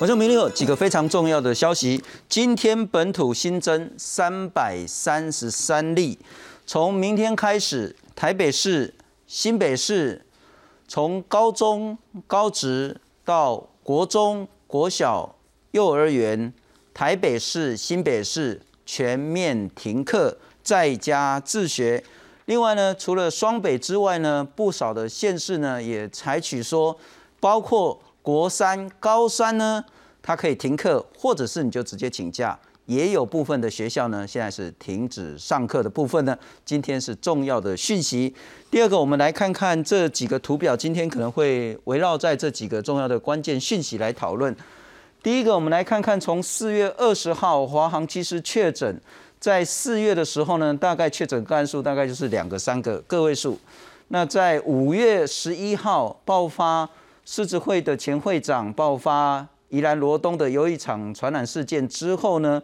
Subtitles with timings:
[0.00, 2.00] 晚上明天有几个非常重要的消息。
[2.28, 6.16] 今天本土新增三百三十三例，
[6.64, 8.94] 从明天开始，台北市、
[9.26, 10.24] 新北市，
[10.86, 11.98] 从高中、
[12.28, 15.34] 高职到国中、国小、
[15.72, 16.52] 幼儿园，
[16.94, 22.04] 台北市、新北市全面停课，在家自学。
[22.44, 26.96] 另外呢，除了双北之外呢，不少的县市呢也采取说，
[27.40, 28.00] 包括。
[28.28, 29.82] 国三、高三呢，
[30.20, 32.58] 它可以停课，或者是你就直接请假。
[32.84, 36.36] 也有部分的学校呢，现在是停止上课的部分呢。
[36.62, 38.34] 今天是重要的讯息。
[38.70, 44.54] 第二个，我们来看看这几个图表，今天可能会围绕在这几个重要的关键讯息来讨论。
[45.22, 49.00] 第一个，我们来看看从四月二十号华航其实确诊，
[49.40, 53.58] 在四月的时候呢，大概确诊个案数大概就是两个、三个个位数。
[54.08, 56.86] 那在五月十一号爆发。
[57.30, 62.62] 狮子会的前会长爆发宜兰罗东的有一场传染事件之后呢，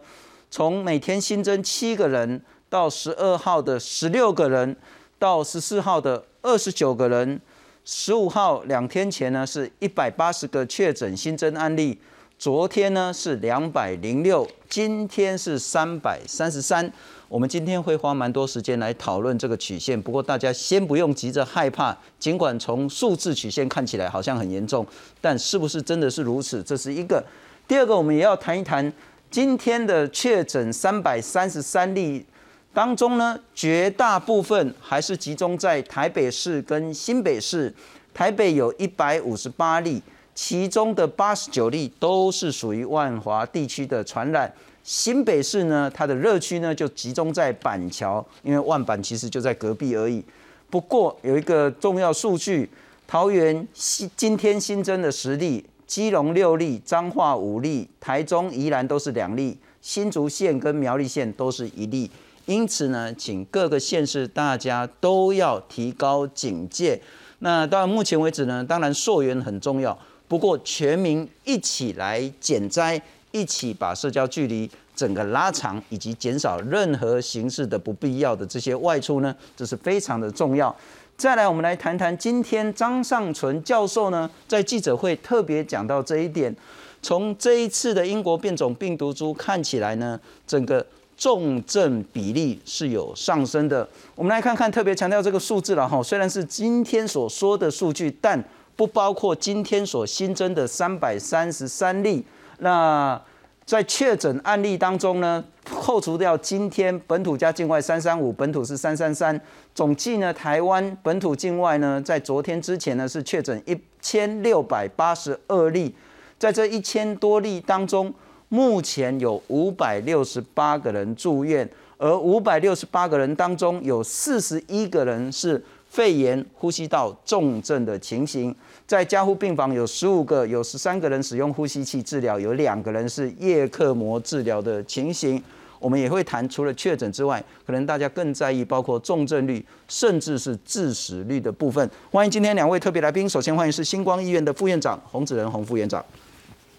[0.49, 4.75] 从每天新增七个人，到十二号的十六个人，
[5.19, 7.39] 到十四号的二十九个人，
[7.83, 11.99] 十五号两天前呢是一百八十个确诊新增案例，
[12.45, 16.93] 昨天呢是两百零六，今天是三百三十三。
[17.27, 21.97] 我们今天会花蛮多时间来讨论这个曲线，不过大家先不用急着害怕。
[22.19, 24.85] 尽管从数字曲线看起来好像很严重，
[25.19, 26.61] 但是不是真的是如此？
[26.61, 27.25] 这是一个。
[27.67, 28.93] 第二个，我们也要谈一谈
[29.31, 32.23] 今天的确诊三百三十三例
[32.71, 37.73] 当中呢，绝大部分还是集中在台北市跟新北市。
[38.13, 40.01] 台北有一百五十八例，
[40.35, 44.53] 其中的八十九例都是属于万华地区的传染。
[44.83, 50.23] 新北市呢，它的热区呢就集中在板桥，因为万板其实就在隔壁而已。
[50.69, 52.69] 不过有一个重要数据，
[53.07, 62.11] 桃园新今天新增的十例，基隆六例，彰化五例，台中宜兰都是两例，新竹县跟苗栗县都是一例。
[62.45, 67.01] 因此呢，请各个县市大家都要提高警戒。
[67.39, 69.97] 那到目前为止呢，当然溯源很重要，
[70.27, 73.01] 不过全民一起来减灾。
[73.31, 80.73] 一起把社交距离整个拉长，以及减少任何形式的不必要的这些外出呢，这是非常的重要。
[81.17, 86.55] 再来，我们来谈谈今天张尚存教授呢在记者会特别讲到这一点。
[87.01, 90.85] 从这一次的英国变种病毒株看起来呢，整个
[91.17, 93.85] 重症比例是有上升的。
[94.15, 98.41] 我们来看看，特别强调这个数字了哈，虽然是今天所说的数据，但
[98.75, 102.25] 不包括今天所新增的三百三十三例。
[102.59, 103.19] 那
[103.65, 109.39] 在确诊案例当中呢，扣除掉今天本土加境外三三五，本土是三三三，
[109.73, 115.95] 总计呢，台湾本土境外呢，在昨天之前呢是确诊一千六百八十二例，
[116.37, 118.13] 在这一千多例当中，
[118.49, 125.63] 目前有五百六十八个人住院，而五百六十八个人当中有四十一个人是
[125.95, 128.53] 肺炎呼吸道重症的情形。
[128.85, 135.41] 在加护病房有十五个，有十三个人使用呼吸器治疗，有两个人是叶克膜治疗的情形。
[135.79, 141.89] 我们也会谈，除了确诊之外，可能大家更在意包括重症率，甚至是致死率的部分。
[142.11, 146.03] 欢迎今天两位特别来宾，首先欢迎是星光医院的副院长洪子仁洪副院长。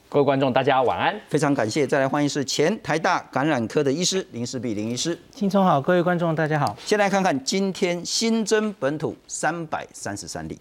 [0.08, 1.84] 各位观众，大家晚安，非常感谢。
[1.84, 5.18] 再来欢迎是前台大感染科的医师林世碧林医师。
[5.32, 6.76] 青聪好，各位观众大家好。
[6.84, 10.56] 先来看看今天新增本土三百三十三例。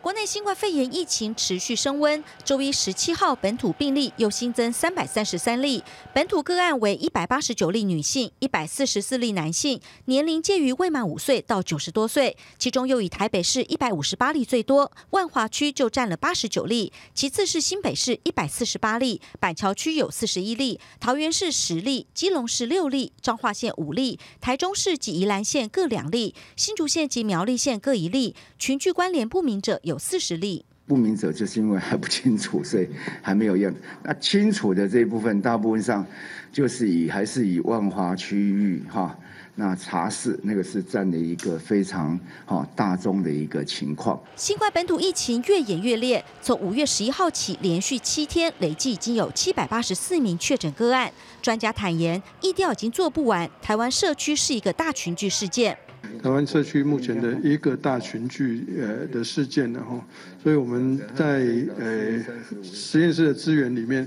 [0.00, 5.82] 国内新冠肺炎疫情持续升温，周一十七号本土病例又新增三百三十三例，
[6.14, 29.80] 本土个案为一百八十九例女性，一百四十四例男性，年龄介于未满五岁到九十多岁，其中又以台北市一百五十八例最多，万华区就占了八十九例，其次是新北市一百四十八例，板桥区有四十一例，桃园市十例，基隆市六例，彰化县五例，台中市及宜兰县各两例，新竹县及苗栗县各一例，群聚关联不明者。
[29.88, 32.88] 有四十例不明者，就是因为还不清楚，所以
[33.20, 33.74] 还没有验。
[34.02, 36.06] 那清楚的这一部分，大部分上
[36.50, 39.14] 就是以还是以万华区域哈，
[39.54, 44.18] 那茶室那个是占的一个非常哈大宗的一个情况。
[44.34, 51.12] 新冠本土疫情越演越烈，从五月十一号起，连续七天累计已经有七百八十四名确诊个案。
[51.42, 55.76] 专家坦言，疫调已经做不完，台湾社区是一个大群聚事件。
[56.22, 60.04] 台湾社区目前的一个大群聚呃的事件的哈，
[60.42, 61.46] 所以我们在
[61.78, 62.24] 呃
[62.62, 64.06] 实验室的资源里面，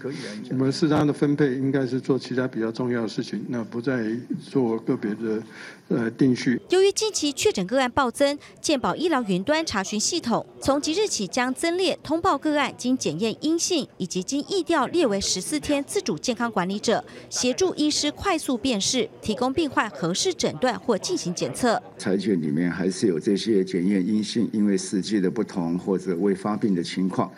[0.50, 4.06] 我们适当的分配应该是做其他比较重要的事情，那不再
[4.42, 5.42] 做个别的
[5.88, 6.60] 呃定序。
[6.70, 21.81] 由于近期确诊个案暴增，健保医疗云端查询系统从即日起将增列通报个案经检验阴性以及经疫调列为十四天自主健康管理者，协助医师快速辨识，提供病患合适诊断或进行检测。
[21.98, 27.32] 裁决里面还是有这些检验阴性，因为时机的不同或者未发病的情况，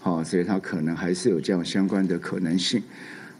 [0.00, 2.82] 好，所以它可能还是有这样相关的可能性，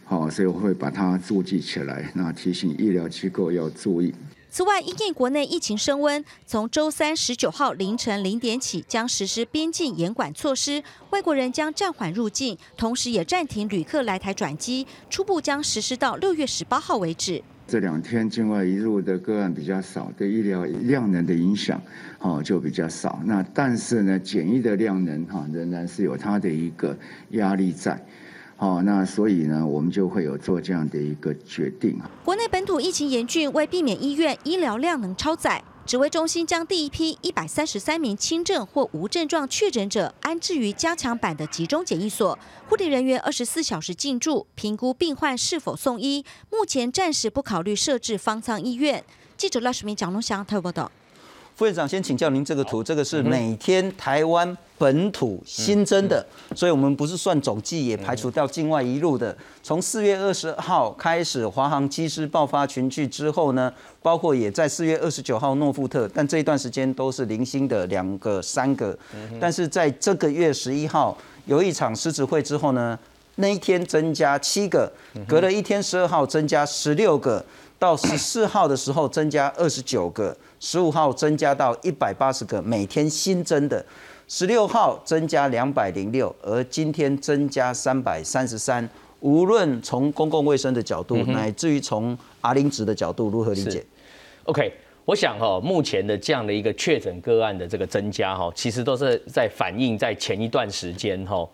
[0.05, 4.13] 好，所以我会把它注记起来，那提醒医疗机构要注意。
[4.51, 10.81] 此外，因应国内疫情升温，从周三十九号凌晨零点起将实施边境严管措施，
[11.11, 17.43] 外国人将暂缓入境，同时也暂停旅客来台转机，初步将实施到六月十八号为止。
[17.67, 21.81] 这两天境外移入的个案比较少，对医疗量能的影响，
[22.21, 23.21] 哦就比较少。
[23.25, 26.97] 那但是呢，检疫的量能哈仍然是有它的一个
[27.31, 27.99] 压力在，
[28.57, 31.99] 好，那所以呢，我们就会有做这样的一个决定。
[32.25, 35.63] 国内本土疫情严峻，为避免医院医疗量能超载。
[35.87, 42.39] 指挥中心将第一批一百三十三名轻症或无症状确诊者安置于加强版的集中检疫所，
[42.71, 46.25] 护理人员二十四小时进驻，评估病患是否送医。
[46.51, 49.05] 目前暂时不考虑设置方舱医院。
[49.37, 50.91] 记者赖世明、蒋龙祥台报道。
[51.57, 59.37] 副院长，先请教您这个图，这个是每天台湾本土新增的，所以我们不是算总计，也排除掉境外一路的。
[59.63, 63.73] 从四月二十号开始，华航机师爆发群聚之后呢，
[64.03, 68.99] 包括也在四月二十九号诺富特，但这一段时间都是零星的两个、三个。
[69.41, 71.17] 但是在这个月十一号
[71.47, 72.99] 有一场狮子会之后呢，
[73.37, 74.93] 那一天增加七个，
[75.29, 77.45] 隔了一天十二号增加十六个。
[77.85, 83.85] 到十四号的时候增加二十九个，十五号增加到一百八十个，每天新增的，
[84.27, 88.89] 十六号增加两百零六，而今天增加三百三十三。
[89.21, 93.85] 无论从公共卫生的角度，乃至于从阿林值的角度，如何理解
[94.45, 94.73] ？OK，
[95.05, 101.47] 我想哈，目前的这样的一个确诊个案的这个增加哈，其实都是在反映在前一段时间哈，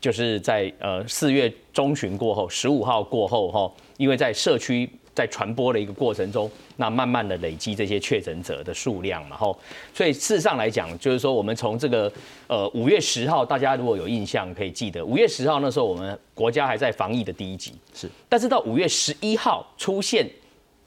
[0.00, 4.88] 就是在呃四月中旬过后，十五号过后哈，因为在社区。
[5.14, 9.56] 在传播的一个过程中，那慢慢的累积这些确诊者的数量，嘛，吼，
[9.94, 12.12] 所以事实上来讲，就是说我们从这个
[12.48, 20.28] 呃五月十号，大家如果有印象可以记得，五月十号那时候我们国家还在防疫的第一级，是，但是到五月十一号出现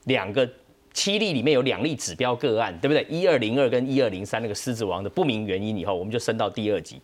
[0.04, 0.48] 两个
[0.94, 3.06] 七例里面有两例指标个案，对不对？
[3.10, 7.00] 一二零二跟一二零三那个狮子王的不明原因以后，我们就升到第二级。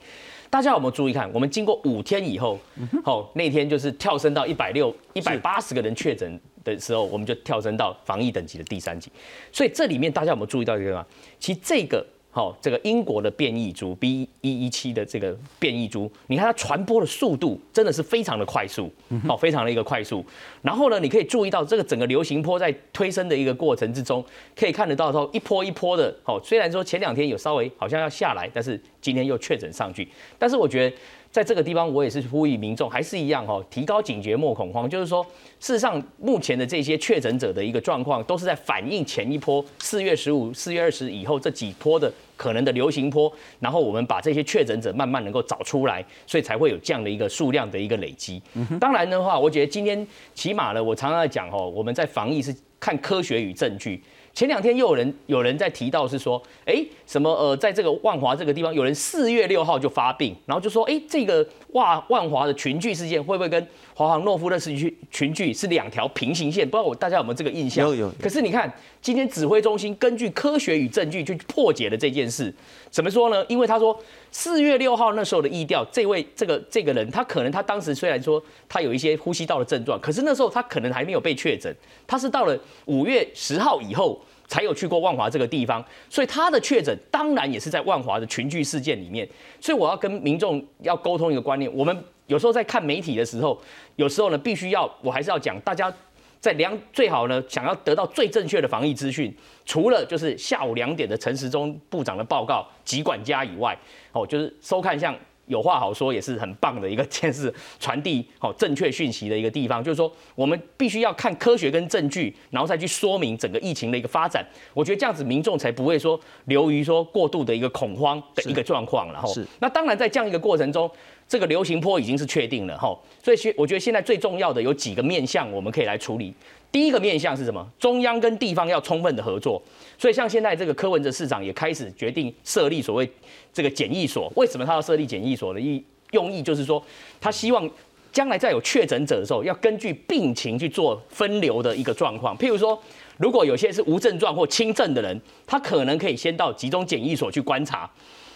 [0.49, 1.31] 大家有没有注意看？
[1.33, 2.59] 我们经过五天以后，
[3.03, 6.39] 好那天就是跳升到一百六一百八十个人确诊。
[6.63, 9.11] 的时候，我们就跳升到防疫等级的第三级。
[9.51, 11.05] 所以这里面大家有没有注意到一个吗？
[11.39, 18.91] 其实这个好，这个英国的变异株 B 一一七的这个变异株，你看它传播的速度真的是非常的快速，
[19.27, 20.25] 好，非常的一个快速。
[20.63, 24.25] 然后呢，你可以注意到这个整个流行波在推升的一个过程之中，
[24.55, 30.07] 可以看得到说一波一波的，好，虽然说前两天有稍微好像要下来，但是今天又确诊上去。
[30.39, 30.95] 但是我觉得。
[31.33, 34.87] 在这个地方，我也是呼吁民众，还是一样哈，提高警觉，莫恐慌。
[34.87, 35.25] 就是说，
[35.59, 48.39] 事实上，目前的这些确诊者的一个状况，都是在反映前一波四月十五、四月二十以后这几波的可能的流行波，然后我们把这些确诊者慢慢能够找出来，所以才会有这样的一个数量的一个累积。
[48.79, 54.03] 当然的话，我觉得今天起码呢，我常常在讲哦，我们在防疫是看科学与证据。
[54.33, 66.67] 前两天又有人有人在提到是说，哎，什么呃，在这个万华这个地方，有人四月六号就发病，然后就说，哎，这个万万华的群聚事件会不会跟华航诺夫的事群群聚是两条平行线？
[66.67, 67.87] 不知道我大家有没有这个印象？
[67.87, 68.11] 有有。
[68.21, 72.53] 可是你看，今天指挥中心根据科学与证据去破解了这件事，
[72.89, 73.45] 怎么说呢？
[73.49, 73.97] 因为他说
[74.31, 81.75] 四月六号那时候的意调，这位这个这个人，他可能他当时虽然说他有一些呼吸道的症状，可是那时候他可能还没有被确诊，
[82.07, 84.21] 他是到了五月十号以后。
[84.47, 89.27] 才有去过万华这个地方，所以他的确诊当然也是在万华的群聚事件里面。
[89.59, 93.59] 所以我要跟民众要沟通一个观念：我们有时候在看媒体的时候，
[93.95, 95.93] 有时候呢必须要，我还是要讲，大家
[96.39, 99.35] 在量最好呢，想要得到最正确的防疫资讯，
[99.65, 103.77] 除了就是下午两点的陈时中部长的报告及管家以外，
[104.11, 105.15] 哦，就是收看像。
[105.47, 114.45] 有话好说也是很棒的一个件事，传递好正确讯息的一个地方，就是说我们必须要看科学跟证据，然后再去说明整个疫情的一个发展。
[114.73, 119.11] 我觉得这样子民众才不会说流于说过度的一个恐慌的一个状况。
[119.11, 120.89] 然后，那当然在这样一个过程中，
[121.27, 122.97] 这个流行坡已经是确定了哈。
[123.21, 126.33] 所以，我觉得现在最重要的有几个面向我们可以来处理。
[126.73, 127.65] 第一个面向是什么？
[127.79, 129.61] 中央跟地方要充分的合作。
[129.95, 133.07] 所以像现在这个柯文哲市长也开始决定设立所谓
[133.53, 134.33] 这个检疫所。
[134.35, 136.83] 为什么他要设立检疫所的意用意就是说，
[137.21, 137.69] 他希望
[138.11, 142.35] 将来在有确诊者的时候，要根据病情去做分流的一个状况。
[142.35, 142.81] 譬如说，
[143.17, 147.87] 如果有些是无症状或轻症的人，他可能可以先到集中检疫所去观察。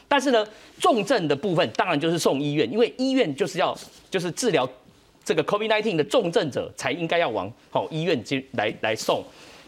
[0.08, 0.48] 但是呢，
[0.80, 3.76] 重症的部分当然就是送医院，因为医院就是要
[4.12, 4.70] 就是治疗
[5.28, 9.22] 这个 COVID-19 的重症者才应该要往好医院去来来送。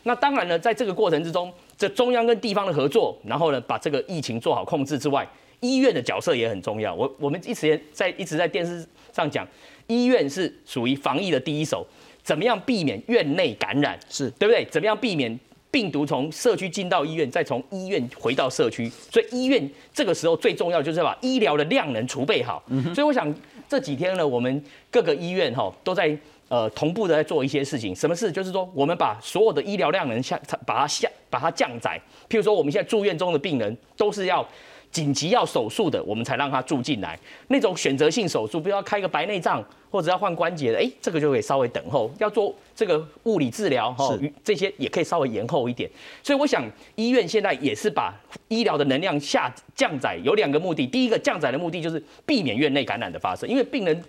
[0.03, 5.27] 那当然呢，在这个过程之中，这中央跟地方的合作，然后呢把这个疫情做好控制之外，
[5.59, 6.95] 医院的角色也很重要。
[6.95, 9.45] 我我们一直在一直在电视上讲，
[9.87, 11.85] 医院是属于防疫的第一手，
[12.23, 14.63] 怎么样避免院内感染，是对不对？
[14.71, 15.37] 怎么样避免？
[15.71, 22.63] 病毒从社区进到医院，再从医院回到社区，所以医院这个时候最重要就是把医疗的量能储备好。
[22.95, 23.31] 所以我想
[23.69, 24.61] 这几天呢，我们
[24.91, 26.17] 各个医院哈都在
[26.49, 27.95] 呃同步的在做一些事情。
[27.95, 28.29] 什么事？
[28.29, 31.97] 就是说我们把所有的医疗量能下把它下把它降载。
[32.27, 34.45] 譬如说我们现在住院中的病人都是要。
[34.91, 37.17] 紧急要手术的，我们才让他住进来。
[37.47, 42.11] 那种选择性手术，比如要开个白内障或者要换关节的，哎，这个就可以稍微等候。
[42.19, 45.89] 要做这个物理治疗，哈，这些也可以稍微延后一点。
[46.23, 46.63] 所以我想，
[46.95, 48.13] 医院现在也是把
[48.47, 50.87] 医疗的能量下降载，有两个目的。
[50.87, 54.03] 第一个降载的目的就是避免院内感染的发生，因为病人。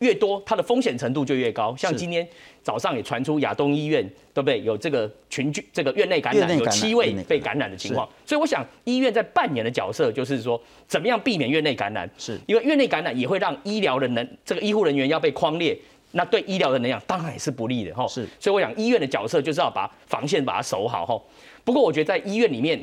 [0.00, 1.74] 越多，它的风险程度就越高。
[1.76, 2.24] 像今天
[2.68, 4.60] 早上也传出亚东医院，对不对？
[4.60, 8.06] 有这个群聚，这个院内感染，有七位被感染的情况。
[8.26, 12.06] 所以我想，医院在扮演的角色就是说，怎么样避免院内感染？
[12.18, 15.74] 是因为院内感染也会让医疗的能，这个医护人员要被框列，
[16.10, 18.06] 那对医疗的能量当然也是不利的哈。
[18.06, 21.18] 是，所以我想，医院的角色就是要把防线把它守好哈。
[21.64, 22.78] 不过我觉得在医院里面，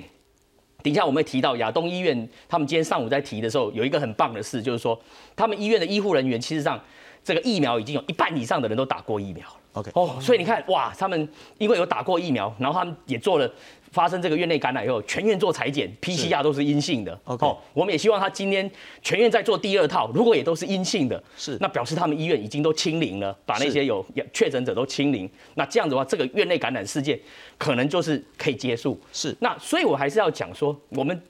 [0.82, 5.00] 等一下我们会提到亚东医院，他们今天上午在提的时候，有一个很棒的事，就是说
[5.36, 6.82] 他们医院的医护人员，其实上。
[7.28, 9.56] 这个疫苗已经有一半以上的人都打过疫苗了。
[9.76, 13.50] OK，哦，所以你看，哇，他们因为有打过疫苗，然后他们也做了
[13.92, 17.18] 发生这个院内感染以后，全院做裁剪，PCR 都是阴性的。
[17.26, 18.70] OK，我们也希望他今天
[19.02, 25.30] 全院在做第二套，如果也都是阴性的，是，那表示他们医院已经都清零了，把那些有确诊者都清零。
[25.56, 27.20] 那这样子的话，这个院内感染事件
[27.58, 29.00] 可能就是可以结束。
[29.12, 31.22] 是，那所以我还是要讲说，我们。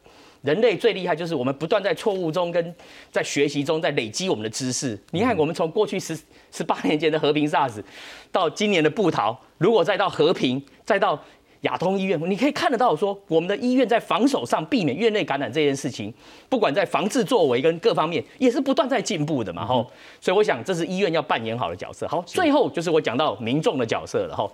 [0.46, 2.76] 人类最厉害就是我们不断在错误中跟
[3.12, 4.98] 在学习中在累积我们的知识。
[5.12, 6.18] 你看，我们从过去十
[6.52, 7.84] 十八年前的和平 SARS，
[8.32, 11.20] 到今年的布逃，如果再到和平，再到
[11.62, 16.14] 亚东医院，你可以看得到说，我们的医院在防守上避免院内感染这件事情，
[16.48, 19.66] 不管在防治作为跟各方面，也是不断在进步的嘛。
[19.66, 19.90] 吼，
[20.22, 22.08] 所以我想这是医院要扮演好的角色。
[22.08, 24.36] 好，最后就是我讲到民众的角色了。
[24.36, 24.52] 吼，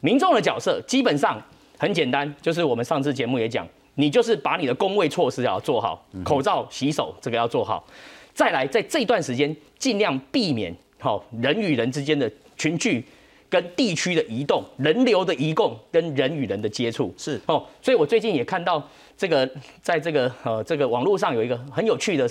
[0.00, 1.42] 民众的角色基本上
[1.76, 3.66] 很简单，就是我们上次节目也讲。
[3.94, 7.84] 你就是把你的工位措施要做好，口罩、洗手这个要做好，
[8.32, 13.04] 再来在这段时间尽量避免好人与人之间的群聚
[13.48, 17.64] 跟地区的移动、人流的移动跟人与人的接触是哦。
[17.80, 18.82] 所以我最近也看到
[19.16, 19.48] 这个
[19.80, 22.28] 在这个呃这个网络上有一个很有趣的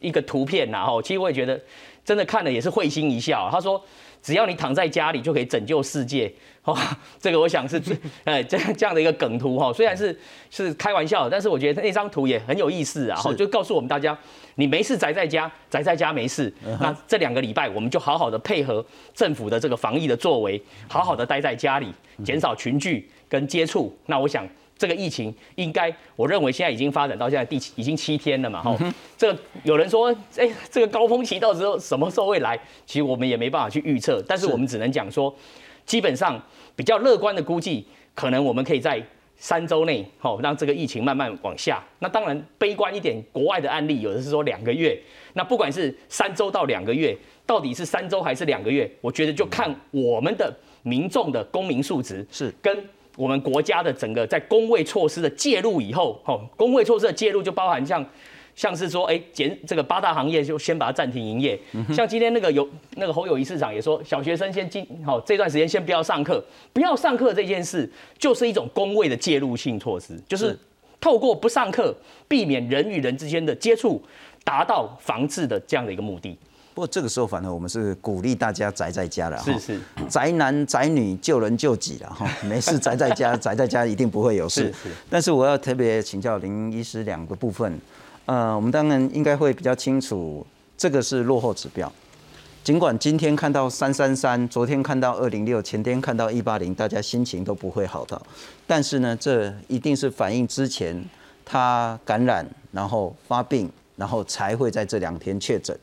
[0.00, 1.60] 一个图片然后其实我也觉得
[2.04, 3.48] 真的看了也是会心一笑。
[3.50, 3.82] 他说。
[4.26, 6.32] 只要你躺在家里就可以拯救世界，
[6.64, 6.76] 哦，
[7.20, 10.18] 这个我想是最， 哎，这样这样的一个梗图哈，虽然是
[10.50, 14.18] 是开玩笑，但是我觉得那张图也很有意思啊，就告诉我们大家，
[14.56, 24.44] 你没事宅在家，宅在家没事，那这两个礼拜我们就好好的配合政府的这个防疫的作为，好好的待在家里，减少群聚跟接触，那我想。
[24.78, 28.76] 这个疫情应该，我认为现在已经发展到现在第七，已经七天了嘛，哈。
[29.16, 32.58] 这个有人说，哎，这个高峰期到时候什么时候会来？
[32.84, 35.34] 其实我们也没办法去预测，但是我们只能讲说，
[35.86, 36.38] 基本上
[36.74, 39.02] 比较乐观的估计，可能我们可以在
[39.36, 41.82] 三周内，哈，让这个疫情慢慢往下。
[42.00, 44.98] 那当然悲观一点，国外的案例有的是说两个月。
[45.32, 47.16] 那不管是三周到两个月，
[47.46, 52.84] 到底是三周还是两个月，我觉得就看我们的民众的公民素质是跟。
[53.16, 58.04] 我们国家的整个在工位措施的介入以后，吼，工位措施的介入就包含像，
[58.54, 61.58] 像是说，哎，减这个八大行业就先把它暂停营业，
[61.92, 70.58] 像今天那个有那个侯友谊市长也说，小学生先进，好这段时间先不要上课，不要上课这件事就是一种工位的介入性措施，就是
[71.00, 71.94] 透过不上课，
[72.28, 74.02] 避免人与人之间的接触，
[74.44, 76.36] 达到防治的这样的一个目的。
[76.76, 79.80] 不过这个时候，反正我们是鼓励大家宅在家了，是是，
[80.10, 84.64] 宅男宅女救人救己了哈， 没事宅在家，宅在家一定不会有事。
[84.64, 84.94] 是是。
[85.08, 87.80] 但是我要特别请教林医师两个部分，
[88.26, 91.90] 呃，我们当然应该会比较清楚，这个是落后指标。
[92.62, 98.20] 尽管今天看到三三三，昨天看到二零六，前天看到一八零，大家心情都不会好到。
[98.66, 101.02] 但是呢，这一定是反映之前
[101.42, 105.74] 他感染，然后发病，然后才会在这两天确诊。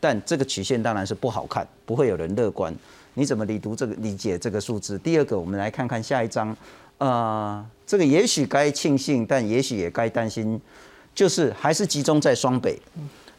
[0.00, 2.74] 但这个曲线当然是不好看，不会有人乐观。
[3.14, 4.96] 你怎么理读这个理解这个数字？
[4.98, 6.56] 第二个，我们来看看下一章，
[6.98, 10.60] 呃，这个也许该庆幸，但也许也该担心，
[11.14, 12.78] 就是还是集中在双北。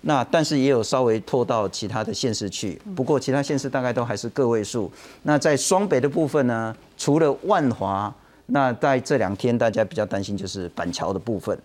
[0.01, 4.89] 那但是也有稍微拖到其他的县市去，不过其他县市大概都还是个位数。
[5.23, 8.13] 那在双北的部分呢，除了万华，
[8.45, 11.57] 那在这两天大家比较担心就是板桥的部分，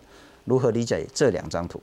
[0.44, 1.80] 如何理解这两张图？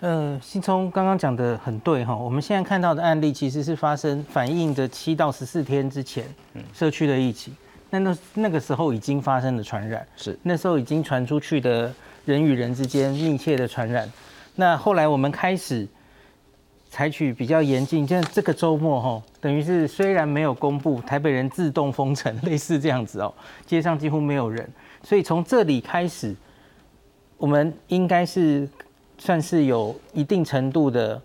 [0.00, 6.24] 呃，新聪刚刚讲的很对哈，我们现在看到的案例其实是发生反映的七到十四天之前
[6.72, 7.54] 社区的疫情，
[7.90, 10.38] 那那那个时候已经发生了传染，是。
[10.42, 11.92] 那时候已经传出去的
[12.24, 14.10] 人与人之间密切的传染。
[14.54, 15.86] 那后来我们开始
[16.88, 23.30] 采取比较严谨，像这个周末哈，等于是虽然没有公布台北人自动封城，类似这样子哦，
[23.66, 24.66] 街上几乎没有人，
[25.02, 26.34] 所以从这里开始，
[27.36, 28.66] 我们应该是
[29.20, 31.22] 算是有一定程度的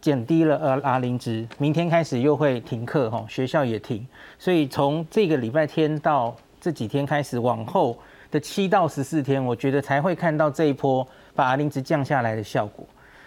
[0.00, 4.06] 减低了呃 R 零值，明天开始又会停课哈，学校也停，
[4.38, 7.98] 所以从这个礼拜天到这几天开始往后
[8.30, 11.04] 的七到十四天，我觉得才会看到这一波。
[11.36, 12.82] 把 R 零值降下来的效果，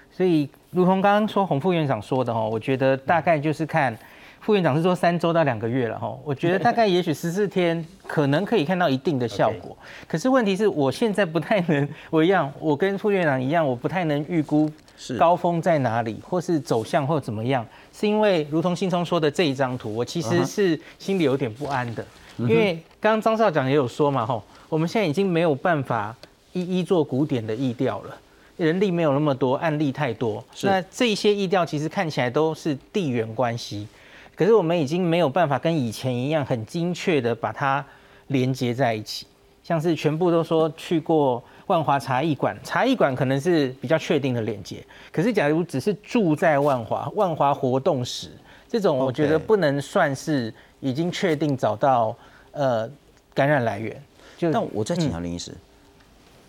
[0.10, 3.96] 所以如同刚刚说洪副院长说的哈，我觉得大概就是看
[4.42, 9.78] 副院长是说三周到两个月了哈，我觉得大概也许十四天可能可以看到一定的效果。
[10.08, 14.72] 可是问题是我现在不太能，我一样，我跟副院长一样，我不太能预估
[15.18, 22.06] 高峰在哪里，或是走向或怎么样，是因为如同信聪说的这一张图，我其实是心里有点不安的，
[22.38, 26.16] 因为刚刚张少长也有说嘛哈，我们现在已经没有办法。
[26.52, 28.18] 一一做古典的意调了，
[28.58, 30.44] 人力没有那么多，案例太多。
[30.64, 33.88] 那这些意调其实看起来都是地缘关系，
[34.40, 37.86] 可是我们已经没有办法跟以前一样很精确的把它
[38.28, 39.28] 连接在一起。
[39.62, 44.82] 像是全部都说去过万华茶艺馆，茶艺馆可能是比较确定的连接。
[45.12, 48.30] 可是假如只是住在万华，万华活动史
[48.70, 52.16] 这种，我觉得不能算是已经确定找到
[52.54, 52.90] 呃
[53.34, 54.02] 感染来源。
[54.38, 55.54] 就但我再请教林医师。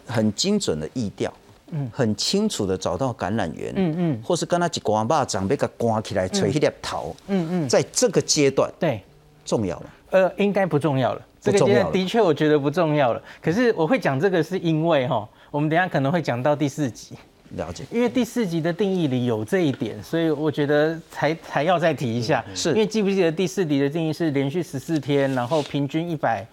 [0.07, 1.33] 很精准的意调，
[1.73, 9.03] 嗯，很清楚的找到感染源，嗯嗯，或是跟他一刮把掌被他刮起来吹一粒头，嗯嗯，在这个阶段，对，
[9.45, 9.87] 重要吗？
[10.11, 11.23] 呃，应该不重要了。
[11.41, 13.23] 这个阶段的确我觉得不重要了。
[13.41, 17.15] 可是我会讲这个是因为哈，我们等下可能会讲到第四集，
[17.51, 17.85] 了解。
[17.91, 22.45] 因为第四集的定义里有这一点，所以我觉得才才要再提一下。
[22.55, 26.47] 是因为记不记得第四集的定义是连续十四天，然后平均一百。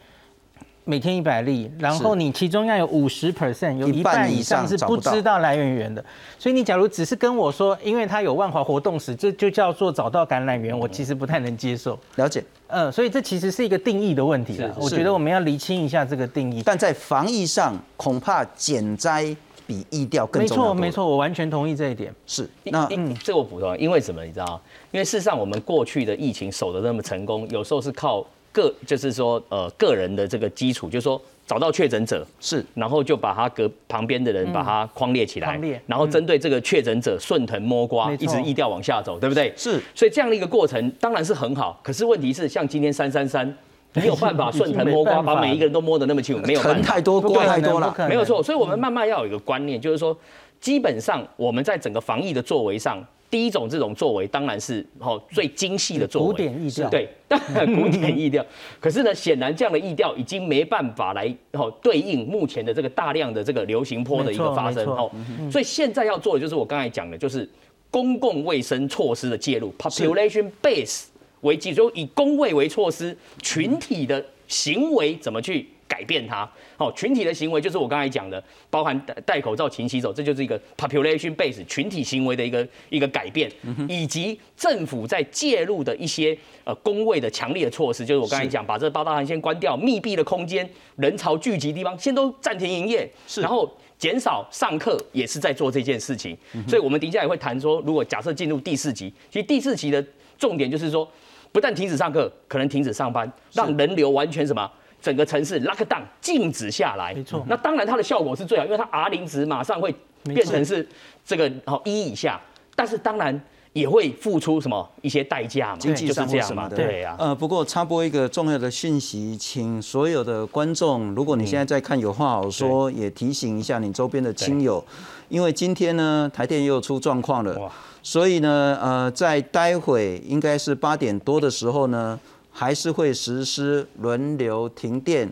[0.88, 6.04] 每天一百例，然后你其中要有五十 percent，有一半以上是不知道来源源的。
[6.39, 12.00] 所以你假如只是跟我说，因为他有万华活动史，这就叫做找到感染源，我其实不太能接受。
[12.15, 14.62] 了解，嗯，所以这其实是一个定义的问题。
[14.78, 16.63] 我觉得我们要厘清一下这个定义。
[16.63, 20.73] 但在防疫上，恐怕减灾比疫调更重要。
[20.73, 22.15] 没错，没错，我完全同意这一点。
[22.26, 24.23] 是，那嗯，这我补充，因为什么？
[24.23, 28.26] 你知道因为事实上，我们过去的疫情守得那么成功，有时候是靠。
[28.52, 39.54] 个就是说，呃，个人的这个基础，就是说找到确诊者是，然后就把他隔旁边的人把他框列起来，然后针对这个确诊者顺藤摸瓜，一直一调往下走，对不对？
[39.56, 41.80] 是，所以这样的一个过程当然是很好。
[41.84, 43.46] 可是问题是，像今天三三三，
[43.94, 48.42] 没有办法顺藤摸瓜， 把每一个人都摸得那么清楚，没有人太多，瓜太多了，没有错。
[48.42, 50.18] 所以我们慢慢要有一个观念，就是说，
[50.60, 53.02] 基本上我们在整个防疫的作为上。
[53.30, 57.10] 第一种这种作为当然是哦最精细的作为，古典意调，对，
[57.76, 58.46] 古典意调。
[58.80, 65.12] 可是呢，显然这样的意调已经没办法来哦对应目前的这个大量的这个流行坡的一个发生哦。
[65.52, 67.48] 所以现在要做的就是我刚才讲的，就是
[67.92, 71.06] 公共卫生措施的介入，population base
[71.42, 75.68] 为基础，以公卫为措施，群体的行为怎么去？
[75.88, 83.52] 改变它，好，群体的行为就是我刚才讲的，包含戴戴口罩、勤洗手，这就是一个 population base 群体行为的一个一个改变，
[83.88, 96.38] 以及政府在介入的一些呃工位的强烈的措施，就是我刚才讲，把这八大行先关掉，密闭的空间、人潮聚集地方先都暂停营业，然后减少上课，也是在做这件事情。
[96.67, 100.06] 所以，我们等一下也会谈说，如果假设进入第四级，其实第四级的
[100.38, 101.10] 重点就是说，
[101.52, 104.69] 不但停止上课，可能停止上班，让人流完全什么？
[105.02, 107.46] 整个城市 lock down 静止下来，没错。
[107.48, 110.88] 那当然它的效果是最好，因为它 R 零值马上会变成是
[111.26, 112.42] 这个好一以下，
[112.76, 113.40] 但是当然
[113.74, 117.16] 也会付出什么一些代价嘛，经济上这样嘛，对呀。
[117.20, 124.84] 呃，不过插播一个重要的讯息，请所有的观众，如果你现在在看有话好说，也提醒一下你周边的亲友，
[125.30, 132.20] 因为今天呢台电又出状况了，所以呢呃在待会应该是八点多的时候呢。
[132.60, 135.32] 还是会实施轮流停电，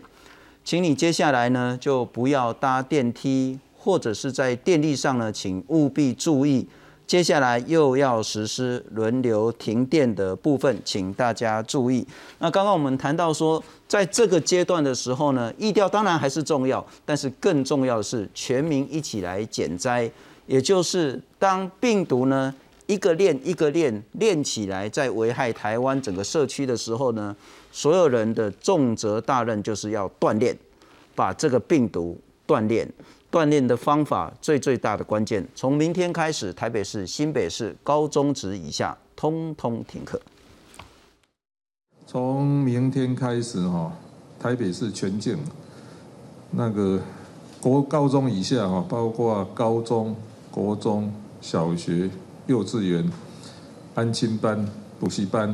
[0.64, 6.68] 请你接下来呢就不要搭电梯，或者是在电力上呢，请务必注意。
[7.04, 12.06] 接下来又要实施轮流停电的部分，请大家注意。
[12.38, 20.08] 那刚刚我们谈到说，在这个阶段的时候呢，疫调当然还是重要，但是更重要的是全民一起来减灾，
[20.46, 22.54] 也就是当病毒呢
[22.86, 27.34] 一个链一个链链起来，在危害台湾整个社区的时候呢，
[27.72, 30.56] 所有人的重责大任就是要锻炼，
[31.14, 32.90] 把这个病毒锻炼。
[33.28, 40.18] 锻炼的方法最最大的关键，从明天开始，台北市、新北市高中职以下通通停课。
[42.06, 43.92] 从明天开始，哈，
[44.38, 45.36] 台北市全境
[46.52, 47.00] 那个
[47.60, 50.16] 国高中以下，哈，包括高中、
[50.50, 52.08] 国中小学、
[52.46, 53.04] 幼稚园、
[53.94, 54.64] 安亲班、
[55.00, 55.52] 补习班，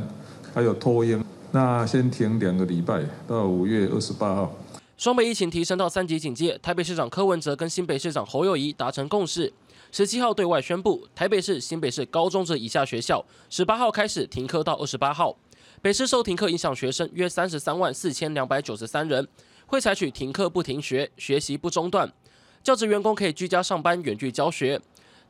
[0.53, 4.53] 还有托婴，那先停两个礼拜，到五月二十八号。
[4.95, 9.51] 双北疫情提升到三级警戒，台北市长柯文哲跟新北市长侯友谊达成共识，
[9.91, 15.35] 十七号对外宣布，台北市、新北市高中者以下学校十八号开始停课到二十八号。
[15.81, 19.27] 北市受停课影响学生约三十三万四千两百九十三人，
[19.65, 22.13] 会采取停课不停学、学习不中断，
[22.61, 24.79] 教职员工可以居家上班、远距教学。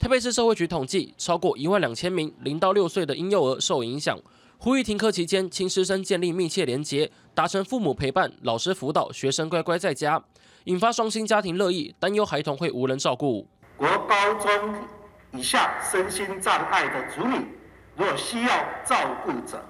[0.03, 4.19] 台北市社会局统计，超过一万两千名零到六岁的婴幼儿受影响。
[4.57, 10.21] 呼吁停课期间，亲师生建立密切连结，达成父母陪伴、老师辅导、学生乖乖在家，
[10.65, 13.47] 引发双薪家庭乐意，担忧孩童会无人照顾。
[13.77, 14.75] 国高中
[15.31, 17.37] 以下身心障碍的子女，
[17.95, 18.49] 若需要
[18.85, 19.63] 照顾者，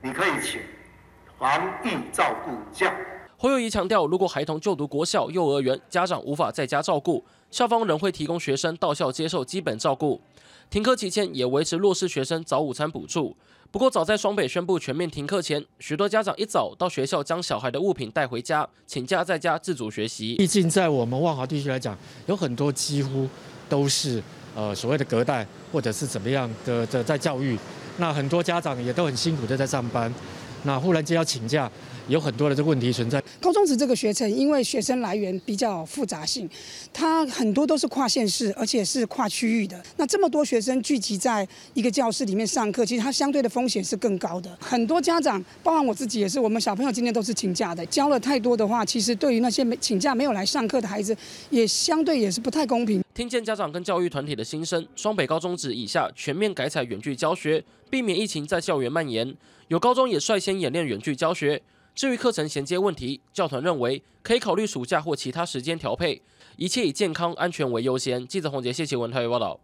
[0.00, 0.60] 你可以请
[1.36, 2.94] 防疫照顾假。
[3.42, 10.20] 侯友谊强调，如果孩童就读国小、幼儿园，家长无法在家照顾，校方仍会提供学生到校接受基本照顾。
[10.68, 13.34] 停课期间也维持弱势学生早午餐补助。
[13.70, 20.34] 不过，早在双北宣布全面停课前，许多家长一早到学校将小孩的物品带回家，请假在家自主学习。
[20.36, 23.26] 毕竟，在我们万华地区来讲，有很多几乎
[23.70, 24.22] 都是
[24.54, 27.58] 呃所谓的隔代或者是怎么样的的在教育，
[27.96, 30.14] 那很多家长也都很辛苦的在上班，
[30.64, 31.70] 那忽然间要请假。
[32.08, 33.22] 有很多的这个问题存在。
[33.40, 36.48] 高中职这个学程，因为学生来源比较复杂性，
[36.92, 39.80] 它很多都是跨县市，而且是跨区域的。
[39.96, 44.50] 那这么多学生聚集在一个教室里面上课，其实它相对的风险是更高的。
[44.58, 47.86] 很多家长，包含我自己也是，我们小朋友今天都是请假的。
[47.86, 51.16] 教了太多的话，其实对于那些没请假没有来上课的孩子，
[51.50, 53.00] 也相对也是不太公平。
[53.12, 59.36] 听见家长跟教育团体的心声，双北高中指以下全面改采远距教学，避免疫情在校园蔓延。
[59.66, 61.60] 有高中也率先演练远距教学。
[61.92, 66.22] 至于课程衔接问题，教团认为可以考虑暑假或其他时间调配，
[66.56, 68.26] 一切以健康安全为优先。
[68.26, 69.58] 记者洪杰、谢启文台报道。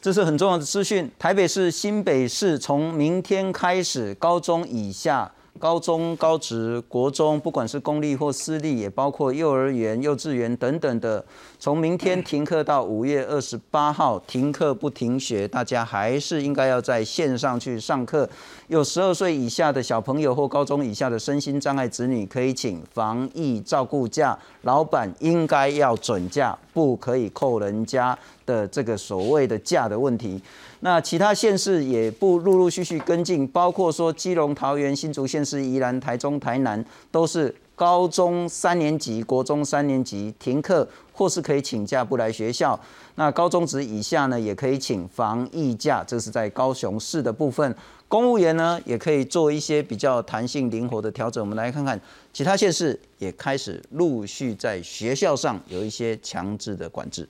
[0.00, 1.10] 这是很重要的资讯。
[1.18, 5.34] 台北市、新北市从明天开始，高中以下。
[5.60, 11.22] 高中、高职、国中，不管是公立或私立，也包括幼儿园、幼稚园等等的，
[11.58, 18.26] 从明天停课到五月二十八号，停课不停学，大家还是应该要在线上去上课。
[18.68, 30.40] 有十二岁以下的小朋友或高中以下的身心障碍子女，可以请防疫照顾假，老板应该要准假，不可以扣人家的这个所谓的假的问题。
[30.82, 42.78] 那其他县市也不陆陆续续跟进，包括说基隆、桃园、新竹县市、宜兰、台中、台南，都是高中三年级、国中三年级停课，或是可以请假不来学校。
[43.16, 47.76] 那高中职以下呢，也可以请防疫假，这是在高雄市的部分。
[48.08, 51.44] 公务员呢，也可以做一些比较弹性灵活的调整。
[51.44, 52.00] 我们来看看
[52.32, 57.28] 其他县市也开始陆续在学校上有一些强制的管制。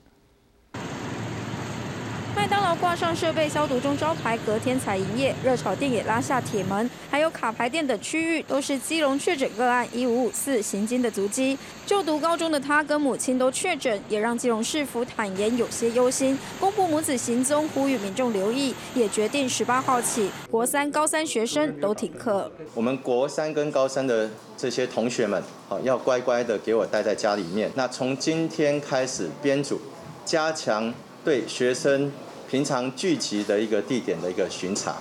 [2.33, 5.35] 麦当劳挂上设备消毒中招牌，隔天才营业。
[5.43, 11.57] 热炒店也拉下铁门，还有卡牌店等区域都是基隆确诊个案一五五四行经的足迹。
[11.85, 22.49] 就读高中的他跟母亲都确诊，也让基隆市府坦言有些忧心，公布母子行踪，呼吁民众留意，也决定十八号起，国三、高三学生都停课。
[22.73, 27.69] 我们国三跟高三的这些同学们，好要乖乖的给我待在家里面。
[27.75, 29.79] 那从今天开始编组，
[30.23, 30.93] 加强。
[31.23, 32.11] 对学生
[32.49, 34.97] 平常聚集的一个地点的一个巡查。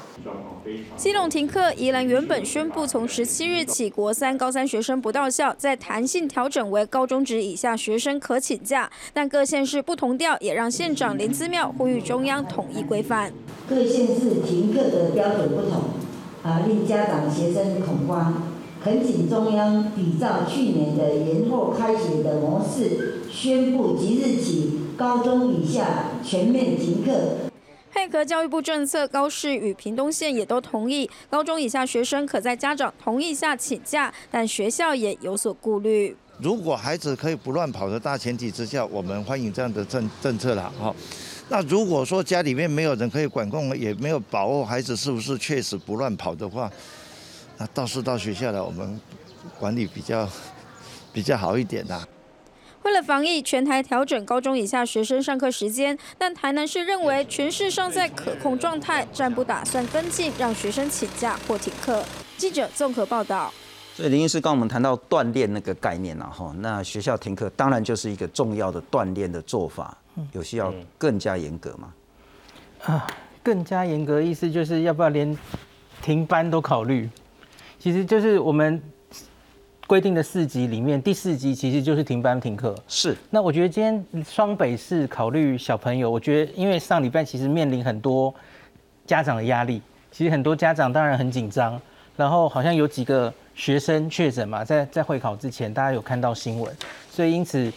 [0.97, 13.33] 基隆停课，宜兰原本宣布从十七日起，国三、高三学生不到校，在弹性调整为高中职以下学生可请假，但各县市不同调，也让县长林姿妙呼吁中央统一规范。
[13.69, 15.83] 各县市停课的标准不同，
[16.43, 24.81] 啊，令家长、学生恐慌，恳请中央比照去年的延后开学的模式，宣布即日起。
[24.97, 27.13] 高中以下全面停课。
[27.91, 36.17] 配合教育部政策，高市与屏东县也都同意，高中以下学生可在家长同意下请假，但学校也有所顾虑。
[36.39, 40.73] 如果孩子可以不乱跑的大前提之下，我们欢迎这样的政政策啦。
[40.81, 40.95] 哈。
[41.51, 46.71] 那如果说家里面没有人可以管控，也没有把握孩子是不是确实不乱跑的话，
[47.61, 48.99] 那倒是到学校来我们
[49.59, 50.27] 管理比较
[51.13, 52.03] 比较好一点呐。
[52.85, 62.03] 为了防疫，全台调整高中以下学生上课时间，但台南市认为全市尚在可控状态，暂不打算跟进让学生请假或停课。
[62.39, 63.53] 记者综合报道。
[63.95, 69.95] 所以林医师刚我们谈到锻炼那个概念了哈，那学校停课当然就是一个重要的锻炼的做法，
[70.33, 71.93] 有需要更加严格吗？
[72.85, 73.07] 啊，
[73.43, 75.37] 更加严格意思就是要不要连
[76.01, 77.07] 停班都考虑？
[77.81, 78.81] 其实就是我们。
[79.87, 82.73] 规定的四级里面，第四级其实就是停班停课。
[82.87, 83.17] 是。
[83.29, 88.33] 那我觉得今天双北市考虑小朋友，我觉得因为上礼拜其实面临很多
[89.05, 91.77] 家长的压力，其实很多家长当然很紧张，
[92.17, 96.73] 然后好像有几个学生确诊嘛，在在会考之前，大家有看到新闻，
[97.11, 97.73] 所以因此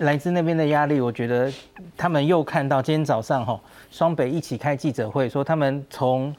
[0.00, 1.50] 来自那边的压力，我觉得
[1.96, 3.58] 他们又看到今天早上哈，
[3.90, 6.36] 双北一起开记者会说他们从。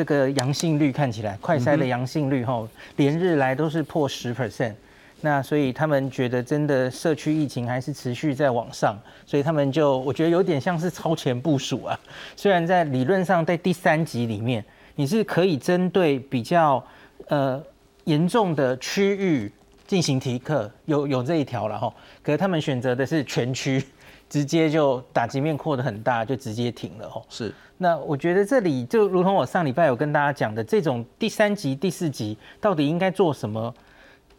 [0.00, 4.72] 这个阳性率看起来，快筛的阳性率哈，连日来都是破十 percent，
[5.20, 12.00] 那所以他们觉得真的社区疫情还是持续在往上，所以他们就我觉得有点像是超前部署啊。
[12.34, 16.82] 虽然在理论上在第三级里面，你是可以针对比较
[17.28, 17.62] 呃
[18.04, 19.52] 严重的区域
[19.86, 23.84] 进行提课，有有这一条了哈，可是他们选择的是全区。
[24.30, 27.20] 直接就打击面扩得很大，就直接停了哦。
[27.28, 33.74] 是，那我觉得这里就如同我上礼拜有跟大家讲的，这种第三级、第四级到底应该做什么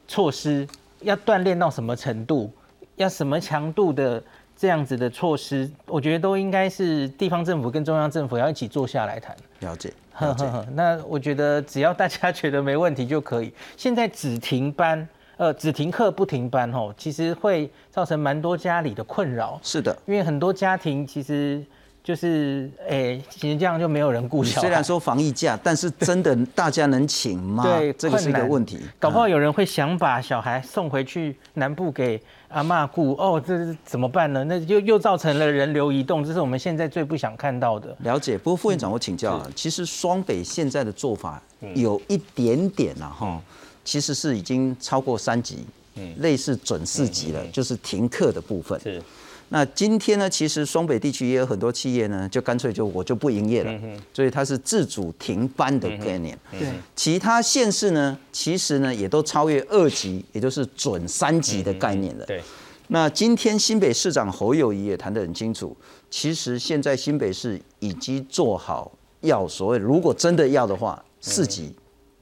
[0.08, 0.66] 措施，
[1.02, 2.50] 要锻炼到什么程度，
[2.96, 4.24] 要什么强度的
[4.56, 9.36] 这样子的措施，我觉得都应该是地方政府跟中央政府要一起坐下来谈。
[9.60, 10.46] 了解，了解。
[10.74, 13.54] 那我觉得只要大家觉得没问题就可以。
[13.76, 15.06] 现在只停班。
[15.42, 19.60] 呃，只停课不停班哦，其实会造成蛮多家里的困扰。
[19.64, 21.66] 是的，因为很多家庭其实
[22.04, 27.64] 就是，哎，其实这样就没有人顾小虽然说防疫假，但是真的大家能请吗？
[27.64, 28.82] 对，这个是一个问题。
[29.00, 34.44] 搞不好有人会想把小孩送回去南部给阿妈顾，哦，这是怎么办呢？
[34.44, 37.98] 那又又造成了人流移动，这是我们现在最不想看到的。
[38.04, 38.38] 了解。
[38.38, 41.42] 不过副院长，我请教啊，其实双北现在的做法
[41.74, 43.42] 有一点点啊，哈。
[43.84, 45.66] 其实是已经超过三级，
[45.96, 48.80] 嗯，类似准四级了，就是停课的部分。
[48.80, 49.02] 是，
[49.50, 53.82] 那今天呢，其实双北地区也有很多企业呢，就干脆就我就不营业了，
[54.14, 56.38] 所以它是自主停班的概念。
[56.52, 62.26] 对，其他县市呢，其实呢也都超越二级，也就是准三级的概念了。
[62.26, 62.42] 对，
[62.88, 65.76] 那今天新北市长侯友谊也谈得很清楚，
[66.10, 71.76] 其实现在新北市已经做好要所谓如果真的要的话，四级，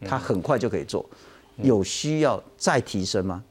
[0.06, 1.08] 他很快就可以做。
[1.62, 3.44] 有需要再提升吗？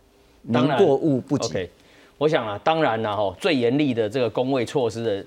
[0.42, 1.68] 能过物不及。
[2.16, 5.26] 我想啊，当然了哈，最严厉的这个工位措施的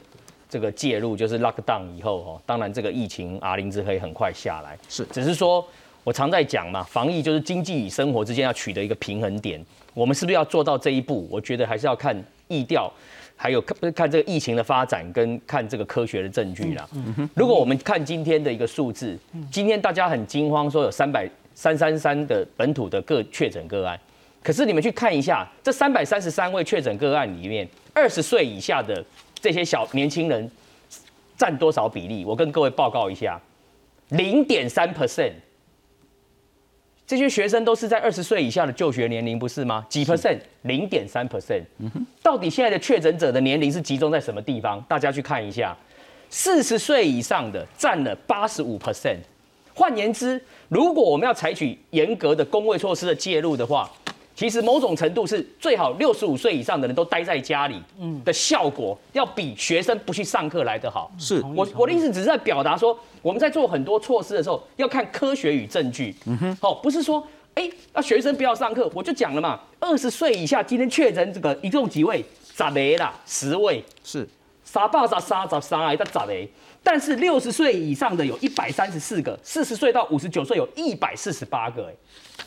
[0.50, 4.78] 这个介入，就是 lock down 以后哈，当然这个疫情阿林子可以很快下来。
[4.90, 5.66] 是，只是说
[6.04, 9.64] 我常在讲嘛，防疫就是经济与生活之间要取得一个平衡点。
[9.94, 11.28] 我们是不是要做到这一步？
[11.30, 12.16] 我觉得还是要看
[12.48, 12.92] 疫调，
[13.36, 16.90] 还有看看这个疫情的发展，跟看这个科学的证据啦。
[17.36, 19.18] 如果我们看今天的一个数字，
[19.52, 21.30] 今天大家很惊慌，说有三百。
[21.62, 23.96] 三三三的本土的个确诊个案，
[24.42, 30.50] 可是你们去看一下，这三百三十三位确诊个案里面，二十岁以下的这些小年轻人
[31.38, 32.26] 占多少比例？
[32.26, 33.40] 我跟各位报告一下，
[34.10, 35.34] 零点三 percent。
[37.06, 39.86] 这些学生都是在二十岁以下的就学年龄，不是吗？
[39.88, 40.40] 几 percent？
[40.64, 41.62] 零点三 percent。
[42.24, 44.82] 到底现在的确诊者的年龄是集中在什么地方？
[44.90, 45.78] 大家去看一下，
[46.32, 49.18] 四十岁以上的占了八十五 percent。
[49.74, 53.90] 换言之，如果我们要采取严格的工位措施的介入的话，
[54.34, 61.12] 其实某种程度是最好六十五岁以上的人都待在家里，嗯，的效果要比学生不去上课来得好。
[61.18, 66.16] 是我我的意思只是在表达说，我们在做很多措施的时候要看科学与证据。
[66.26, 72.24] 嗯哼，好，不是说，哎，那学生不要上课，我就讲了嘛，二十岁以下今天确诊这个一共几位？
[72.56, 74.28] 十位啦，十位是，
[74.64, 76.50] 三百十三十三个，得十位。
[76.84, 81.86] 但是六十岁以上的有一百三十四个，四十岁到五十九岁有一百四十八个。
[81.86, 81.94] 哎，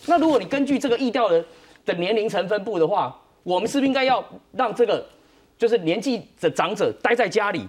[0.06, 1.44] 那如果你根据这个意调的
[1.86, 5.06] 的年龄层分布的话，我们是不是应该要让这个
[5.56, 7.66] 就是年纪的长者待在家里？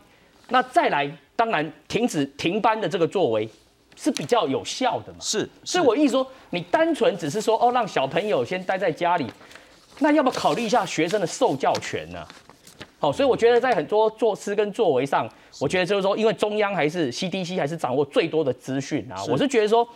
[0.49, 3.47] 那再来，当然停止停班的这个作为
[3.95, 5.19] 是比较有效的嘛？
[5.21, 9.28] 是，所以我意思说，你单纯只是说哦，让小朋友先待在家里，
[9.99, 12.28] 那要不要考虑一下学生的受教权呢？
[13.06, 15.30] 好，所以我觉得在很多措施跟作为上，
[15.62, 19.24] 我觉得就是说，因为中央还是 CDC 还是掌握最多的资讯啊。
[19.30, 19.88] 我是觉得说，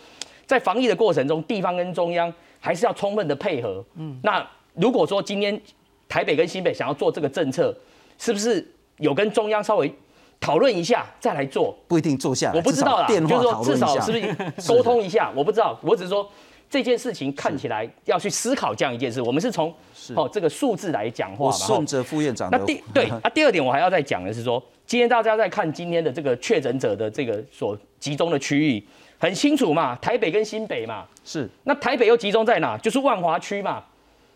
[0.46, 3.84] 在防疫的过程中，地方跟中央还是要充分的配合。
[3.96, 5.60] 嗯，那如果说今天
[6.08, 7.76] 台北跟新北想要做这个政策，
[8.16, 8.64] 是不是
[8.98, 9.92] 有跟中央稍微
[10.38, 15.32] 讨论一下再来做，不一定做下来，我不知道啦，就是说至少是不是沟通一下？
[15.34, 16.30] 我不知道，我只是说
[16.70, 19.20] 这件事情看起来要去思考这样一件事。
[19.20, 19.74] 我们是从
[20.14, 21.56] 哦这个数字来讲话我嘛。
[21.56, 28.82] 顺着副院长的那第 对啊，第二点我还要再讲的是说，今天大家在看今天的这个确诊者的这个所集中的区域，
[29.18, 31.04] 很清楚嘛，台北跟新北嘛。
[31.24, 31.50] 是。
[31.64, 32.78] 那台北又集中在哪？
[32.78, 33.82] 就是万华区嘛。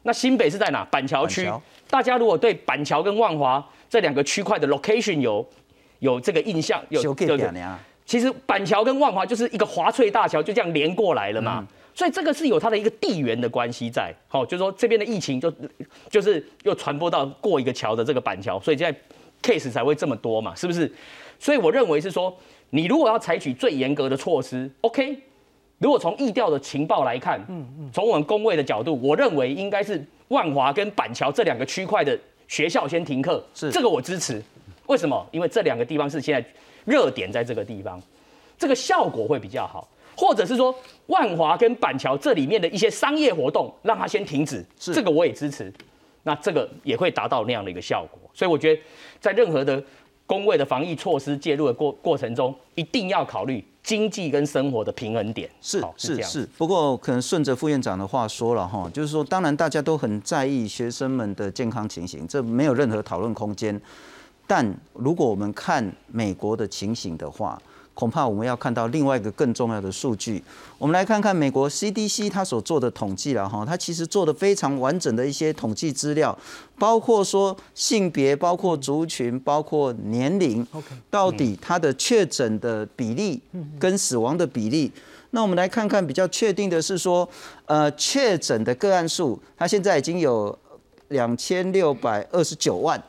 [0.02, 0.84] 那新北是在哪？
[0.90, 1.48] 板桥区。
[1.88, 5.46] 大家如果对板桥跟万华这两个区块的 location 有
[6.00, 7.78] 有这个印象，有修对改呀。
[8.04, 11.64] 其实板桥跟万华就是一个华翠大桥，就这样连过来了嘛。
[11.94, 15.52] 所以这个是有它的一个地缘的关系在，好，就是说这边的疫情就
[16.10, 18.98] 就是又传播到过一个桥的这个板桥，所以现在
[19.42, 20.92] case 才会这么多嘛，是不是？
[21.38, 22.36] 所以我认为是说，
[22.70, 25.16] 你如果要采取最严格的措施，OK。
[25.78, 34.42] 如果从疫调的情报来看，嗯嗯，从我们工位的角度，我认为应该是万华跟板桥这两个区块的学校先停课，是这个我支持。
[34.86, 35.26] 为什么？
[35.32, 36.48] 因为这两个地方是现在
[36.84, 38.00] 热点在这个地方，
[38.56, 39.86] 这个效果会比较好。
[40.16, 40.74] 或者是说
[41.06, 45.72] 万华跟板桥这里面的一些商业活动，让它先停止，这个我也支持。
[46.22, 48.18] 那这个也会达到那样的一个效果。
[48.32, 48.82] 所以我觉得，
[49.20, 49.82] 在任何的
[50.26, 55.50] 工位的防疫措施介入的过过程中，一定要考虑经济跟生活的平衡点。
[55.60, 63.78] 是是是，不过可能顺着副院长的话说了哈，就是说，当然大家都很在意学生们的健康情形，这没有任何讨论空间。
[64.46, 67.60] 但如果我们看美国的情形的话，
[67.94, 70.42] 恐怕我们要看到另外一个更重要的数据。
[70.78, 76.36] 我们来看看美国 CDC 它所做的统计了哈，它其实做的非常完整的一些统计资料，
[76.76, 80.66] 包括说性别、包括族群、包括年龄，
[81.08, 83.40] 到底它的确诊的比例
[83.78, 84.90] 跟死亡的比例。
[85.30, 87.28] 那我们来看看比较确定的是说，
[87.66, 90.56] 呃，确诊的个案数，它现在已经有
[91.08, 93.00] 两千六百二十九万，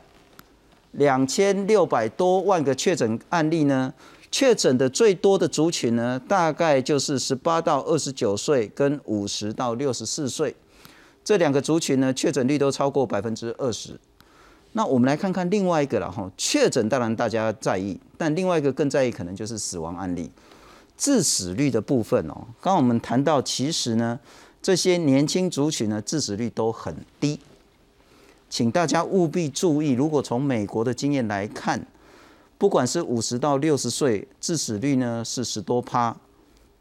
[0.92, 3.92] 两千六百多万个确诊案例呢。
[4.32, 10.54] 确诊的最多的族群呢，大概就是十八到二十九岁跟五十到六十四岁
[11.24, 13.98] 这两个族群呢，确诊率都超过百分之二十。
[14.74, 20.30] 那我们来看看另外一个了哈，确诊当然大家在意，但另外一个更在意可能就是死亡案例、
[20.98, 22.36] 致死率的部分哦。
[22.60, 24.20] 刚刚我们谈到，其实呢，
[24.62, 27.40] 这些年轻族群呢，致死率都很低，
[28.50, 31.88] 请大家务必注意，如果从美国的经验来看。
[32.58, 36.16] 不管是五十到六十岁，致死率呢是十多趴；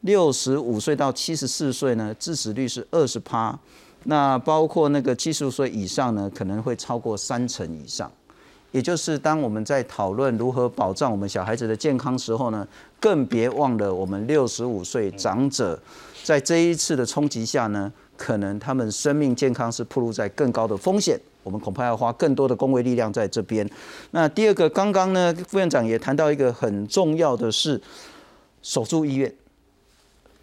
[0.03, 3.59] 六十五岁到七十四岁呢，致死率是二十趴。
[4.05, 8.11] 那包括那个七十五岁以上呢，可能会超过三成以上。
[8.71, 12.67] 也就是当我们在讨论如何保障我们小孩子的健康时候呢，
[13.01, 15.81] 更别忘了我们六十五岁长者，
[16.23, 21.21] 在这一次的冲击下呢，可能他们生命健康是暴露在更高的风险。
[21.45, 23.69] 我们恐怕要花更多的工位力量在这边。
[24.11, 27.81] 那第二个，刚刚呢，副院长也谈到一个很重要的是
[28.63, 29.33] 守住医院。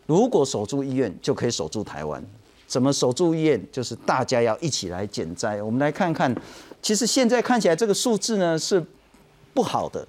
[0.06, 2.24] 如果守住医院，就可以守住台湾。
[2.68, 3.62] 怎么守住医院？
[3.72, 5.62] 就是大家要一起来减灾。
[5.62, 6.34] 我们来看看，
[6.82, 8.82] 其实现在看起来这个数字呢是
[9.54, 10.08] 不好的，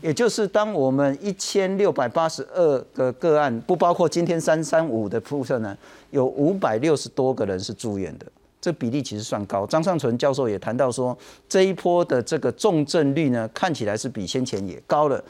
[0.00, 5.76] 也就是当我们一千六百八十二个个案，不包括今天三三五的部分呢，
[6.10, 8.26] 有五百六十多个人是住院的。
[8.64, 9.66] 这比例其实算高。
[9.66, 11.14] 张尚存教授也谈到说，
[11.46, 15.22] 这一波的这个重症率呢，看起来是比先前也高了。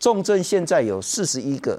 [0.00, 1.78] 重症现在有四十一个，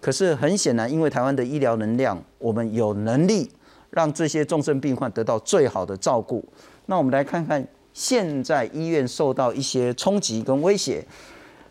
[0.00, 3.50] 可是很显然，因为台湾的医疗能量，我们有能力
[3.90, 6.44] 让这些重症病患得到最好的照顾。
[6.86, 11.04] 那我们来看看，现在医院受到一些冲击跟威胁。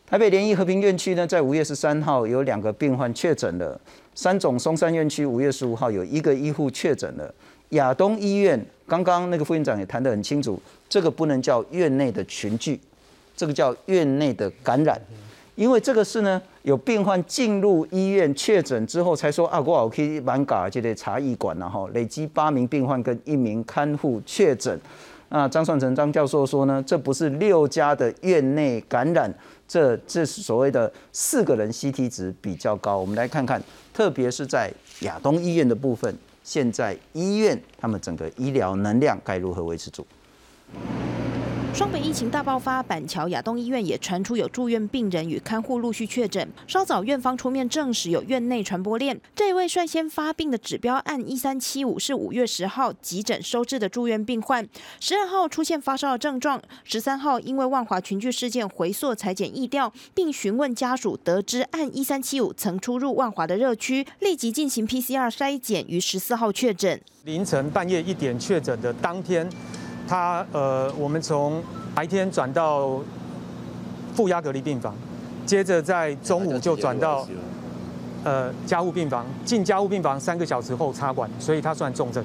[0.06, 3.80] 台北联谊和平院区呢，在五月十三号有两个病患确诊了；
[4.13, 7.34] 三种松山院区五月十五号有一个医护确诊了。
[7.74, 10.60] 亚东医院刚刚那个副院长也谈得很清楚，
[10.90, 12.80] 这个不能叫院内的群聚，
[13.36, 15.00] 这个叫院内的感染，
[15.56, 24.80] 因为这个是呢有病患进入医院确诊之后才说啊，我可以蛮嘎这类茶艺馆然后累积八名病患跟一名看护确诊。
[25.30, 29.34] 那张算成张教授说呢，这不是六家的院内感染，
[29.68, 33.00] 这这是所谓的四个人 CT 值比较高。
[33.00, 33.60] 我们来看看，
[33.92, 36.16] 特别是在亚东医院的部分。
[36.44, 40.06] 现在医院他们整个医疗能量该如何维持住？
[41.74, 46.47] 双北疫情大爆发，板桥亚东医院也传出有住院病人与看护陆续确诊。
[46.67, 49.19] 稍早院方出面证实有院内传播链。
[49.36, 54.69] 这位率先发病的指标按一三七五是五月十号急诊收治的住院病患，
[54.99, 67.01] 十二号出现发烧的症状，十三号因为万华群聚事件回溯裁剪疫调，并询问家属得知按一三七五曾出入万华的热区，立即进行 PCR 筛检，于十四号确诊。
[67.24, 69.49] 凌晨半夜一点确诊的当天。
[70.14, 71.59] 他呃，我们从
[71.95, 72.99] 白天转到
[74.14, 74.93] 负压隔离病房，
[75.43, 77.28] 接着在中午就转到
[78.24, 82.24] 呃加护病房，进加护病房三个小时后插管，所以他算重症。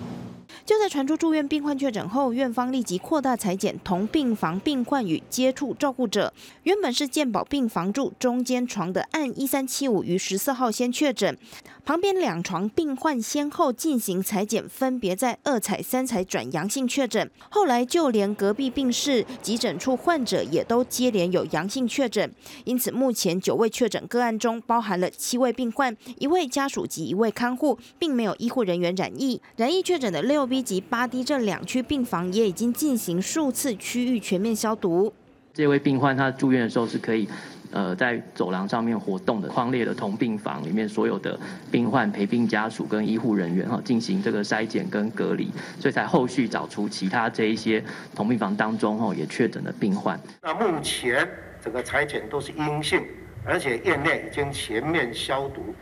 [0.65, 6.33] 就在传出住院病患确诊后，院方立即扩大裁剪同病房病患与接触照顾者。
[6.63, 11.37] 原本是健保病房住中间床的按一三七五于十四号先确诊，
[11.85, 17.31] 旁边两床病患先后进行裁剪，分别在二采、三采转阳性确诊。
[17.51, 22.33] 后来就连隔壁病室急诊处患者也都接连有阳性确诊，
[22.65, 29.41] 因此目前九位确诊个案中包含了七位病患、一位家属及一位看护，并没有医护人员染疫。
[29.57, 35.13] 染疫确诊的六 B 及八 D 这两区病房也已经进行数次区域全面消毒。
[35.55, 37.29] 这位病患他住院的时候是可以，
[37.73, 39.49] 呃，在走廊上面活动的。
[39.49, 41.39] 框列的同病房里面所有的
[41.71, 47.83] 病患、陪病家属跟医护人员哈，进行这个筛检跟隔离，所以才后续找出其他这一些
[48.15, 50.21] 同病房当中哈也确诊的病患。
[50.43, 51.29] 那目前
[51.61, 53.03] 整个裁剪都是阴性，
[53.45, 55.75] 而且院内已经全面消毒。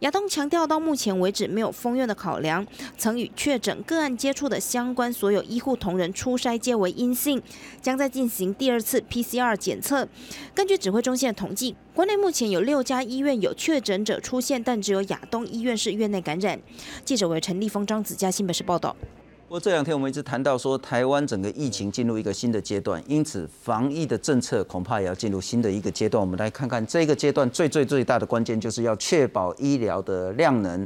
[0.00, 2.66] 亚东强调，到目前为止没有封院的考量，
[2.96, 7.42] 曾与确诊个案接触的相关所有医护同仁初筛皆为阴性，
[7.80, 10.08] 将在进行第二次 PCR 检测。
[10.54, 16.60] 根据指挥中心的统计，国内目前有六家医院有确诊者出现，但只有亚东医院是院内感染。
[17.04, 18.96] 记者为陈立峰、张子佳新北市报道。
[19.48, 26.20] 不过这两天我们一直谈到说，台湾整个疫情进入一个新的阶段，因此防疫的政策恐怕也要进入新的一个阶段。
[26.20, 30.84] 我们来看看这个阶段最最最大的关键，就是要确保医疗的量能。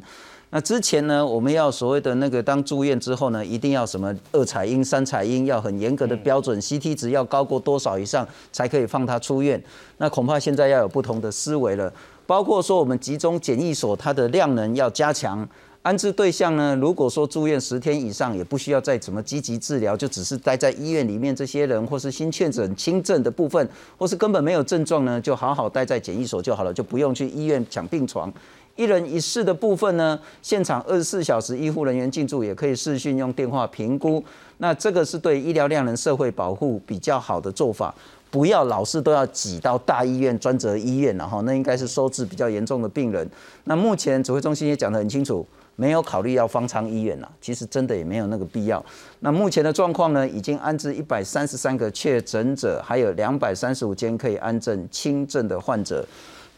[0.50, 9.62] 那之前呢，我们要所谓的那个当住院之后呢，一定要什么二采阴、三采阴，要很严格的标准，CT 值要高过多少以上才可以放他出院。
[9.96, 11.90] 那恐怕现在要有不同的思维了，
[12.26, 15.48] 包括说我们集中检疫所它的量能要加强。
[15.82, 16.76] 安置对象呢？
[16.76, 21.34] 如果说住院十天以上，也不需要再怎么积极治疗，就只是待在医院里面。
[21.34, 23.66] 这些人或是新确诊轻症的部分，
[23.96, 28.30] 或是根本没有症状呢，就好好待在检疫所就好了，就不用去医院抢病床。
[28.76, 34.22] 一人一室的部分呢，现场二十四小时医护人员进驻，也可以视讯用电话评估。
[34.58, 37.94] 那这个是对医疗量能、社会保护比较好的做法。
[38.30, 43.26] 不要老是都要挤到大医院、专责医院，然后那应该是收治比较严重的病人。
[43.64, 45.44] 那目前指挥中心也讲得很清楚。
[45.80, 48.84] 没有考虑要方舱医院了，其实真的也没有那个必要。
[49.20, 56.06] 那目前的状况呢，已经安置一百三十三个确诊者，还有两百三十五间可以安症轻症的患者。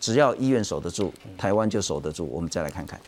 [0.01, 2.29] 只要医院守得住，台湾就守得住。
[2.33, 3.01] 我们再来看看，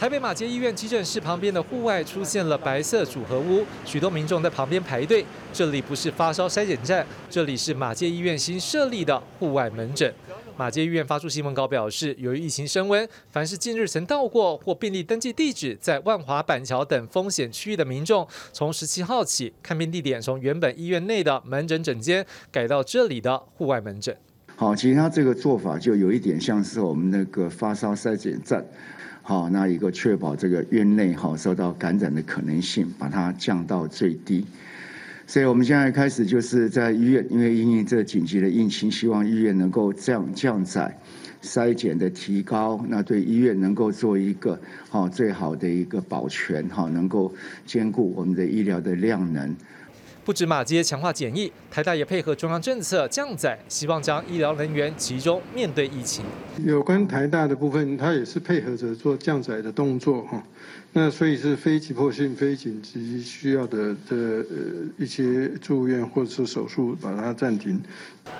[0.00, 5.22] 台北马街医院急诊室旁边的户外出现了白色组合屋，许多民众在旁边排队。
[5.52, 10.10] 这里不是发烧筛检站，这里是马街医院新设立的户外门诊。
[10.56, 24.16] 马街医院发出新闻稿表示，由于疫情升温，凡是近日曾到过或病例登记地址在万华、板桥等风险区域的民众，从十七号起，看病地点从原本医院内的门诊诊间改到这里的户外门诊。
[24.56, 28.64] 好，其实他这个做法就有一点像是我们那个发烧筛检站，
[29.30, 34.44] 好，那一个确保这个院内哈受到感染的可能性，把它降到最低。
[35.24, 40.98] 所以，我们现在开始就是在医院，因为因为这紧急的疫情，希望医院能够降降载、
[41.42, 47.32] 筛检的提高，那对医院能够做一个好最好的一个保全，哈，能够
[47.64, 49.54] 兼顾我们的医疗的量能。
[50.22, 56.24] 不止马街强化检疫，台大也配合中央政策降载，希望将医疗人员集中面对疫情。
[56.64, 60.42] 有关台大的部分，它也是配合着做降载的动作，哈。
[60.92, 64.46] 那所以是非急迫性、非紧急需要的的呃
[64.98, 67.80] 一些住院或者是手术，把它暂停。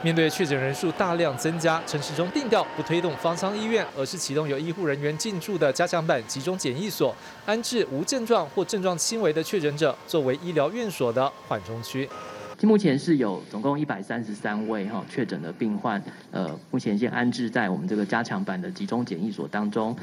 [0.03, 7.15] 面对确诊人数大量增加，陈时中定调不推动方舱医院，而是启动有医护人员进驻的加强版集中检疫所，
[7.47, 12.09] 安置无症状或症状轻微的确诊者，作为医疗院所的缓冲区。
[12.63, 19.97] 目前是有总共一百三十三位哈确诊的病患，呃，目前先安置在我们这个加强版的集中检疫所当中。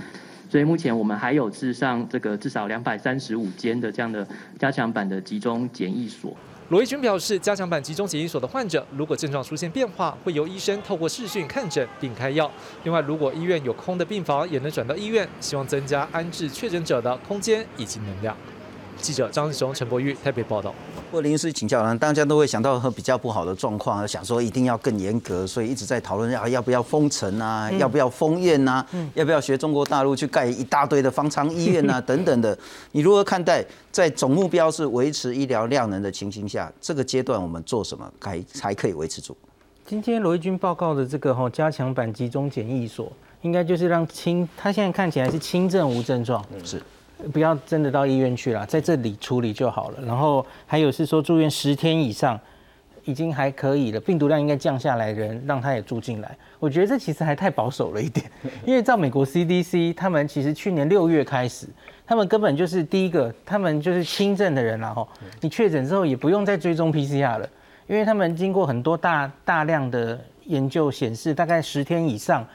[0.50, 4.26] 所以目前我们还有至上这个至少两百三十五间的这样的
[4.58, 6.36] 加强版的集中检疫所。
[6.70, 12.52] 罗一军表示，加强版集中检疫所的患者，如果症状出现变化，会由医生透过视讯看诊并开药。
[12.84, 18.36] 另外，如果医院有空的病房，也能转到医院，希望增加安置确诊者的空间以及能量。
[18.98, 20.74] 记者张志雄、陈柏玉台北报道。
[21.12, 32.58] 或临时请教，大家都会想到和比较不好的状况，想说一定要更严格，所以一直在讨论要要不要封城啊，要不要封院呐，要不要学中国大陆去盖一大堆的方舱医院啊 等等的。
[32.92, 39.36] 你如何看待在总目标是维持医疗量能的情形下，这个阶段我们做什么才才可以维持住？
[39.86, 43.10] 今天罗毅军报告的这个哈加强版集中检疫所，
[43.44, 46.82] 应该就是让轻，他现在看起来是轻症无症状，是。
[47.34, 50.00] 不要真的到医院去了，在这里处理就好了。
[50.06, 52.40] 然后还有是说住院十天以上，
[53.06, 56.38] 已经还可以了，病毒量应该降下来，人让他也住进来。
[56.60, 58.30] 我觉得这其实还太保守了一点，
[58.66, 61.68] 因为照美国 CDC，他们其实去年六月开始，
[62.06, 65.08] 他们根本就是第一个，他们就是轻症的人然后
[65.42, 67.50] 你确诊之后也不用再追踪 PCR 了，
[67.88, 72.46] 因为他们经过很多大大量的研究显示，大概十天以上。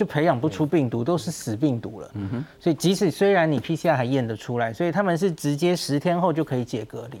[0.00, 2.10] 就培养不出病毒，都是死病毒了。
[2.14, 7.20] 嗯哼，所以即使虽然你 PCR 还验得出来，所以他们是直接十天后就可以解隔离。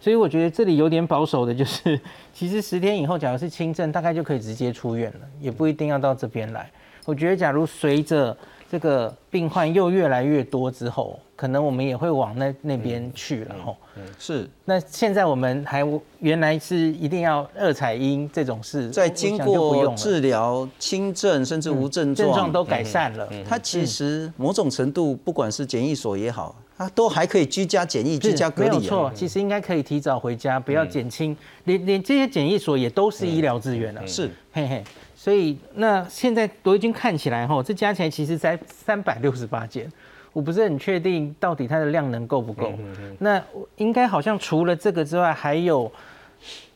[0.00, 2.00] 所以我觉得这里有点保守的，就是
[2.32, 6.70] 其实十天以后，假如是轻症，大概就可以直接出院了，也不一定要到这边来。
[7.04, 8.36] 我觉得假如随着
[8.70, 13.76] 这个病患又越来越多之后，可能我们也会往那那边去了吼。
[13.96, 14.48] 嗯，是。
[14.64, 15.84] 那现在我们还
[16.20, 28.70] 原来是一定要二采阴这种事，在经过治疗轻症甚至无症状，症状都改善了，它其实某种程度，不管是检疫所也好，它都还可以居家检疫、居家隔离。
[28.70, 31.36] 没有错，其实应该可以提早回家，不要减轻。
[31.64, 34.82] 连连这些检疫所也都是医疗资源了，是，嘿嘿。
[35.14, 39.90] 所以那现在都已经看起来哈，这加起来其实才三百六十八件，
[40.32, 42.72] 我不是很确定到底它的量能够不够。
[43.18, 43.42] 那
[43.76, 45.90] 应该好像除了这个之外，还有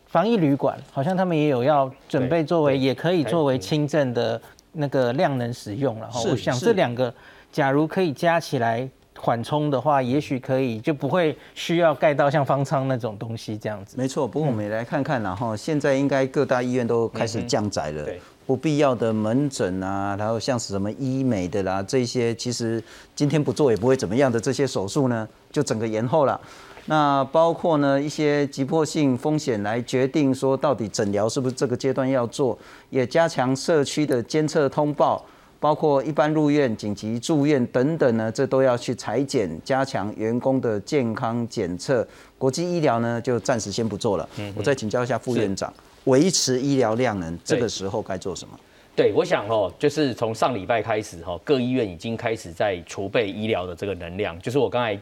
[0.06, 4.40] 防疫旅馆，好像他们也有要准备作为，也可以作为轻症的
[4.72, 6.10] 那个量能使用了。
[6.26, 7.12] 我想这两个，
[7.50, 8.88] 假如可以加起来。
[9.18, 13.96] 缓冲的话，也许可以就不会需要盖到像方舱那种东西这样子。
[13.96, 18.06] 没错，不过我们也来看看，然后现在应该各大医院都开始降载了，
[18.46, 22.82] 不必要的门诊啊，然后像是什么医美的啦，这些其实
[23.14, 26.38] 今天不做也不会怎么样的这些手术呢，就整个延后了。
[26.86, 32.58] 那包括呢一些急迫性风险来决定说到底诊疗是不是这个阶段要做，
[32.90, 35.24] 也加强社区的监测通报。
[35.64, 42.06] 包括一般入院、紧急住院等等呢，这都要去裁剪，加强员工的健康检测。
[42.36, 44.28] 国际医疗呢，就暂时先不做了。
[44.36, 45.72] 嗯我再请教一下副院长，
[46.04, 48.60] 维持医疗量能，这个时候该做什么？
[48.94, 54.38] 对，我想哦，就是从上礼拜开始哈，各医院已经开始在储备医疗的这个能量。
[54.42, 54.94] 就是我刚才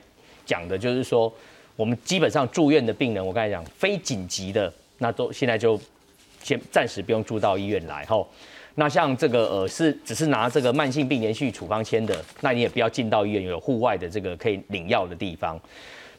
[0.47, 1.33] 讲的，就是说
[1.75, 5.77] 我们基本上住院的病人，我刚才讲非紧急的，那都现在就
[6.41, 8.25] 先暂时不用住到医院来哈。
[8.75, 15.61] 那像这个呃是只是拿这个慢性病连续处方签的，那你也不要进到医院有户外的这个可以领药的地方。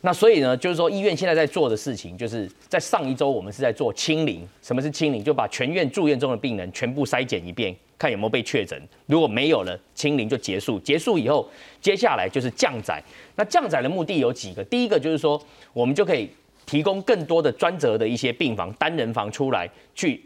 [0.01, 4.45] 那所以呢，就是说医院现在在做的事情，就是在上一周我们是在做清零。
[4.61, 5.23] 什么是清零？
[5.23, 8.77] 就把全院住院中的病人全部筛检一遍，看有没有被确诊。
[9.05, 10.77] 如果没有了，清零就结束。
[10.81, 11.49] 结束以后，
[11.79, 13.01] 接下来就是降载。
[13.37, 14.61] 那降载的目的有几个？
[14.65, 15.41] 第一个就是说，
[15.71, 16.29] 我们就可以
[16.65, 20.21] 提供更多的专责的一些病房、单人房出来去。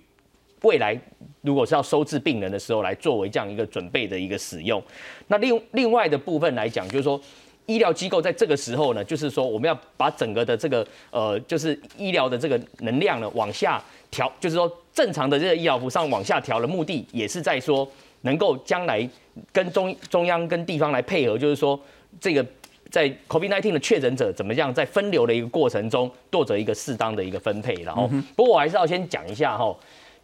[0.61, 0.99] 未来
[1.41, 4.81] 如果是要收治病人的时候，来作为这样一个准备的一个使用。
[5.27, 7.19] 那另另外的部分来讲，就是说
[7.67, 17.87] 医疗机构在这个时候呢，就是说我们要把整个的这个呃，就是医疗的这个能量呢往下调，就是说正常的这个医疗服上往下调的目的，也是在说
[18.21, 19.07] 能够将来
[19.51, 21.79] 跟中中央跟地方来配合，就是说
[22.19, 22.45] 这个
[22.89, 27.73] 在 COVID-19 的确诊者怎么样在分流的一个过程中，做着一个适当的一个分配。
[27.83, 29.75] 然后，不过我还是要先讲一下哈。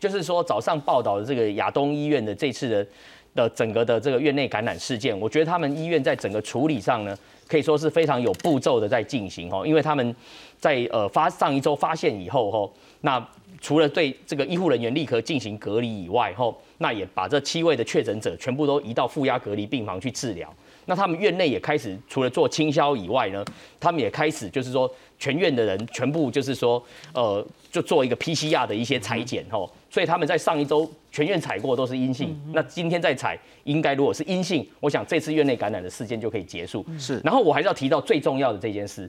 [0.03, 2.85] 就是说，早上报道的这个亚东医院的这次的
[3.33, 9.65] 的整个的这个院内感染事件，我觉得他们医院在整个处理上呢，可以说是非常有步骤的在进行哦。
[9.65, 10.13] 因为他们
[10.59, 13.25] 在呃发上一周发现以后吼，那
[13.61, 20.53] 除了对这个医护人员立刻进行隔离以外吼，那也把这七位的确诊者全部都移到负压隔离病房去治疗。
[20.85, 23.45] 那他们院内也开始除了做清消以外呢，
[23.79, 26.83] 他们也开始就是说全院的人全部就是说
[27.13, 29.71] 呃就做一个 PCR 的一些裁剪吼。
[29.93, 36.83] 所以他们在上一周全院采过都是阴性，那今天再采，应该如果是阴性，我想这次院内感染的事件就可以结束。
[36.97, 39.07] 是，然后我还是要提到最重要的这件事，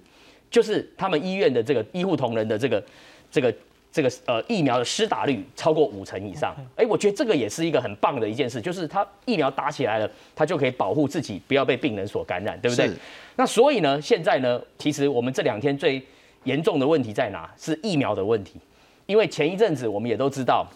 [0.51, 2.85] 就是他们医院的这个医护同仁的这个
[3.31, 3.55] 这个
[3.91, 6.55] 这个呃疫苗的施打率超过五成以上。
[6.77, 12.91] 哎，我觉得这个也是一个很棒的一件事，就是他疫苗打起来了，他就可以保护自己不要被病人所感染，对不对？
[13.37, 16.03] 那所以呢，现在呢，其实我们这两天最
[16.43, 17.51] 严重的问题在哪？
[17.57, 18.61] 是疫苗的问题。
[19.07, 20.67] 因为前一阵子我们也都知道，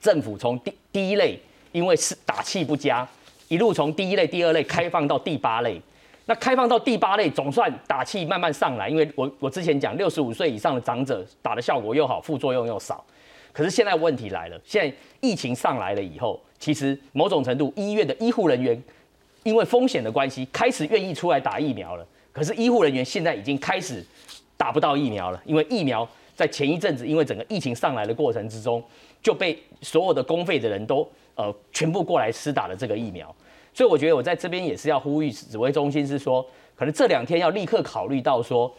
[0.00, 1.38] 政府从第第一类
[1.70, 3.06] 因为是打气不佳，
[3.48, 5.80] 一路从第一类、第二类开放到第八类。
[6.24, 8.88] 那开放到第八类，总算打气慢慢上来。
[8.88, 13.04] 因为我我之前讲，六十五岁以上的长者打的效果又好，副作用又少。
[13.52, 18.80] 可是现在问题来了，现在疫情上来了以后，其实某种程度医院的医护人员
[19.42, 22.06] 因为风险的关系，开始愿意出来打疫苗了。
[22.32, 24.02] 可是医护人员现在已经开始
[24.56, 26.08] 打不到疫苗了，因为疫苗。
[26.34, 28.82] 在前一阵子，因为整个疫情上来的过程之中，
[29.22, 33.34] 就被所有的公费的人都呃全部过来施打了这个疫苗，
[33.74, 38.72] 所以我觉得我在这边也是要呼吁指挥中心是说，可能这两天要立刻考虑到说，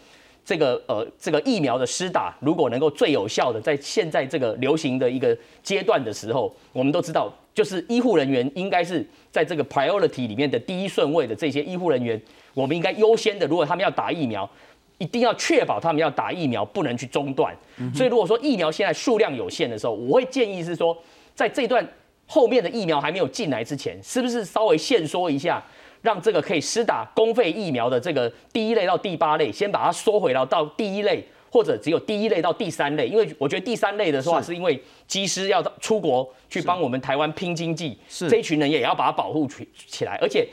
[0.44, 12.22] 这个呃这个疫苗的施打，如果能够最有效的在现在这个流行的一个阶段的时候，我们都知道，就是医护人员应该是在这个 priority 里面的第一顺位的这些医护人员，
[12.54, 14.50] 我们应该优先的，如果他们要打疫苗，
[14.98, 17.56] 一定要确保他们要打疫苗不能去中断。
[17.94, 20.98] 所以如果说疫苗现在数量有限的时候，我会建议是说，
[21.36, 21.88] 在这段
[22.26, 25.64] 后面的疫苗还没有进来之前，是不是稍微限缩一下？
[26.02, 34.78] 让这个可以施打公费疫苗的这个第一类到第八类，先把它缩回到到第一类，或者只有第一类到第三类，因为我觉得第三类的话，是因为
[35.08, 40.46] 机师要出国去帮我们台湾拼经济，这一群人也要把它保护起起来，而且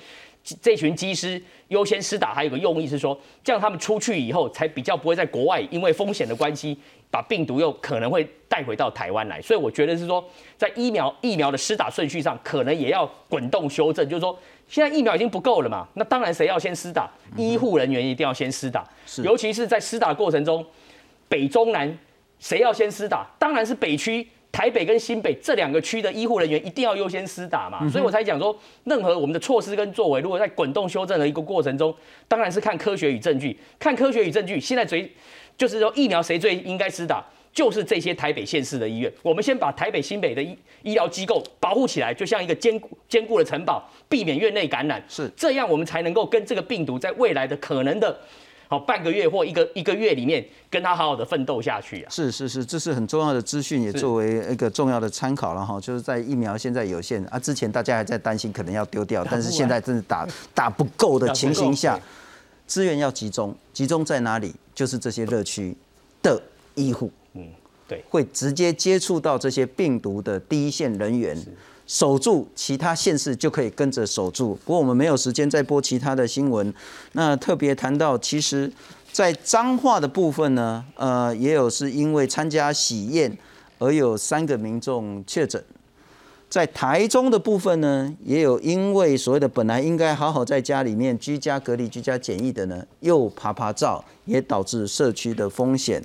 [0.43, 6.77] 这群机师优先施打，还有个用意是说，这样他们出去以后才比较不会在国外因为风险的关系，
[7.11, 10.25] 把病毒又可能会带回到台湾来，所以我觉得是说，
[10.57, 14.39] 在疫苗疫苗的施打顺序上，可能也要滚动修正，就是说。
[14.69, 15.85] 现在疫苗已经不够了嘛？
[15.95, 17.11] 那当然谁要先施打？
[17.37, 18.89] 医护人员一定要先施打，
[19.25, 20.65] 尤其是在施打过程中，
[21.29, 21.99] 北中南
[22.39, 23.27] 谁要先施打？
[23.37, 27.89] 当然是北区台北跟新北这两个区的医护人员一定要优先施打嘛。
[27.89, 31.95] 所以我才讲说，任何我们的措施跟作为，如果在滚动修正的一个过程中，
[32.29, 34.61] 当然是看科学与证据，看科学与证据。
[34.61, 35.11] 现在最
[35.57, 37.25] 就是说疫苗谁最应该施打？
[37.53, 45.03] 就是这些台北县市的医院，我们先把台北新北的医医疗机构保护起来，就像一个坚固坚固的城堡，避免院内感染。
[45.09, 48.17] 是这样，我们才能够跟这个病毒在未来的可能的，
[48.71, 52.09] 好半个月或一个一个月里面，跟他好好的奋斗下去啊。
[52.09, 55.81] 是是是，这是很重要的资讯，也作为一个重要的参考了哈。
[55.81, 61.99] 就是在疫苗现在有限啊，之前大家还在担心可能要丢掉，但是现在真的打打不够的情形下，
[62.69, 64.55] 资源要集中，集中在哪里？
[64.73, 65.77] 就是这些热区
[66.23, 66.41] 的
[66.77, 67.11] 医护。
[67.35, 67.49] 嗯，
[67.89, 71.37] 对，会直接接触到这些病毒的第一线人员，
[71.91, 74.55] 守住其他县市就可以跟着守住。
[74.65, 76.73] 不过我们没有时间再播其他的新闻。
[77.15, 78.73] 那特别谈到，其实，
[79.11, 83.37] 在彰化的部分呢，呃，也有是因为参加喜宴
[83.81, 85.61] 而有三个民众确诊。
[86.49, 96.01] 在台中的部分呢，也有因为所谓的本来应该好好在家里面居家隔离、居家检疫的呢，又爬爬照，也导致社区的风险。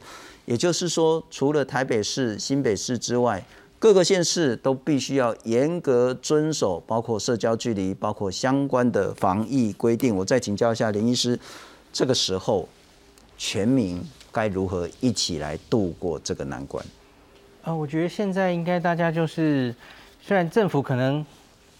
[0.45, 3.43] 也就是说，除了台北市、新北市之外，
[3.77, 10.15] 各个县市都必须要严格遵守，包括社交距离，包括相关的防疫规定。
[10.15, 11.39] 我再请教一下林医师，
[11.93, 12.67] 这个时候
[13.37, 14.01] 全民
[14.31, 16.83] 该如何一起来度过这个难关？
[17.63, 19.75] 啊，我觉得现在应该大家就是，
[20.21, 21.25] 虽然政府可能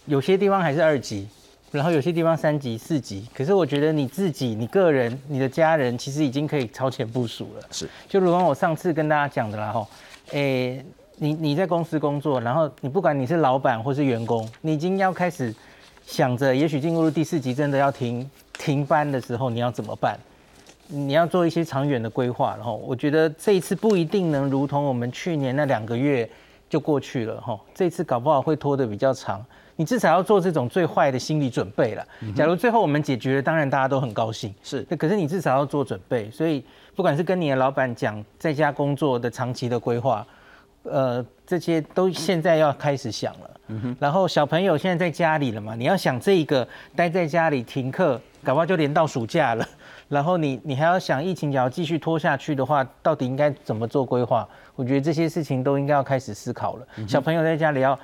[0.04, 1.26] 有些地方还是二级。
[1.72, 7.62] 然后有些地方三级、四级，可是我觉得你自己、你个人、你的家人，其实已经可以超前部署了。
[7.72, 9.86] 是，就如同我上次跟大家讲的啦，吼，
[10.30, 10.82] 诶，
[11.16, 15.54] 你你在公司工作，然后你不管你是老板或是员工，你已经要开始
[16.04, 20.18] 想着，也许进入第四级真的要停停班的时候，你要怎么办？
[20.88, 22.54] 你要做一些长远的规划。
[22.56, 26.28] 然后我觉得这一次不一定能如同我们去年那两个月
[26.68, 29.44] 就过去了，哈，这次搞不好会拖得比较长。
[29.78, 32.06] 你至少要做这种最坏的心理准备了。
[32.34, 34.54] 假如最后我们解决了，当然大家都很高兴。
[34.62, 36.30] 是，可是你至少要做准备。
[36.30, 36.64] 所以
[36.94, 40.26] 不管是跟你的老板讲在家工作的长期的规划，
[40.90, 43.50] 呃，这些都现在要开始想了。
[43.98, 49.66] 然后小朋友现在在家里了嘛，你要想这一个待在家里停课，搞不好就连到暑假了。
[50.08, 54.48] 然后你你还要想疫情要继续拖下去的话，到底应该怎么做规划？
[54.76, 56.86] 我觉得这些事情都应该要开始思考了。
[57.08, 57.98] 小朋友在家里要。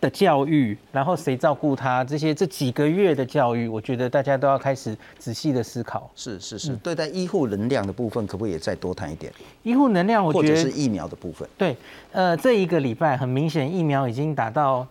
[0.00, 2.04] 的教育，然后谁照顾他？
[2.04, 6.10] 这些这几个月的教育，我觉得大家都要开始仔细的思考。
[6.14, 9.32] 是是是，对待医护能量的部分，可不可以再多谈一点？
[9.62, 11.48] 医护能量，我觉得是疫苗的部分。
[11.56, 11.76] 对，
[12.12, 14.86] 呃，这一个礼拜很明显，疫苗已经达到。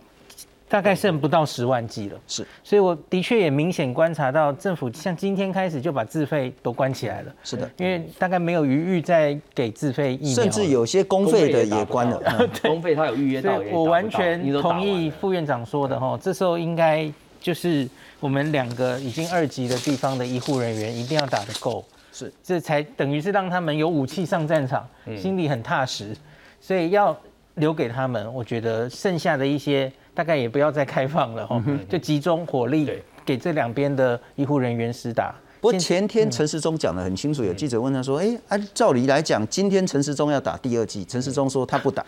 [0.74, 12.20] 大概剩不到十万剂了，是，所以我的确也明显观察到，政府像今天开始就把自费都关起来了，是的，因为大概没有余裕再给自费疫苗，甚至有些公费的也关了，
[12.62, 17.08] 公费他有预约到，我完全同意副院长说的哈，这时候应该
[17.40, 24.84] 就是我们两个已经二级的地方的医护人员一定要打得够，是，这才等于是让他们有武器上战场，
[25.16, 26.16] 心里很踏实，
[26.60, 27.16] 所以要
[27.54, 29.88] 留给他们，我觉得剩下的一些。
[30.14, 32.88] 大概也不要再开放了哈，就集中火力
[33.24, 35.34] 给这两边的医护人员施打。
[35.60, 42.04] 不过前天陈时中讲的很清楚，有记者问他说：“哎，按照理来讲，今天陈时中要打第二剂，陈时中说他不打，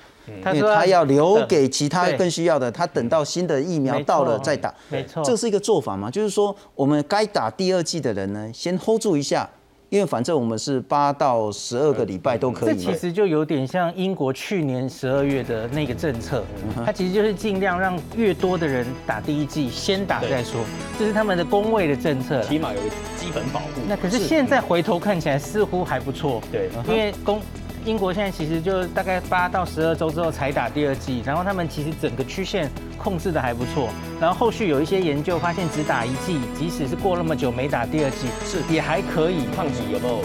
[0.53, 4.75] 因为他要留给其他更需要的，他等到新的疫苗到了再打。
[4.91, 9.49] 没错，这是一个做法嘛，就是说我们该打第二剂的人呢，先 hold 住一下，
[9.89, 12.75] 因为反正我们是八到十二个礼拜都可以。
[12.75, 16.45] 这其实就有点像英国去年十二月的那个政策，
[16.85, 20.61] 它其实就是尽量让越多的人打第一剂，先打再说，
[20.99, 22.81] 这是他们的工位的政策，起码有
[23.17, 23.67] 基本保护。
[23.89, 27.41] 那可是现在回头看起来似乎还不错，对，因为公。
[27.87, 32.69] 英国现在其实就大概八到十二周之后才打第二剂然后他们其实整个曲线
[32.99, 33.89] 控制的还不错
[34.21, 40.15] 然后后续有一些研究发现只打一剂即使是过那么久没打第二剂是也还可以抗体有没有？
[40.17, 40.25] 往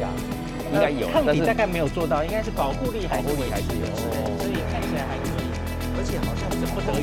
[0.00, 0.08] 下
[0.72, 1.08] 应该有。
[1.08, 3.84] 抗体大概没有做到应该是保护力保护力还是有
[4.40, 5.44] 所以看起来还可以。
[5.98, 6.98] 而且好像是不得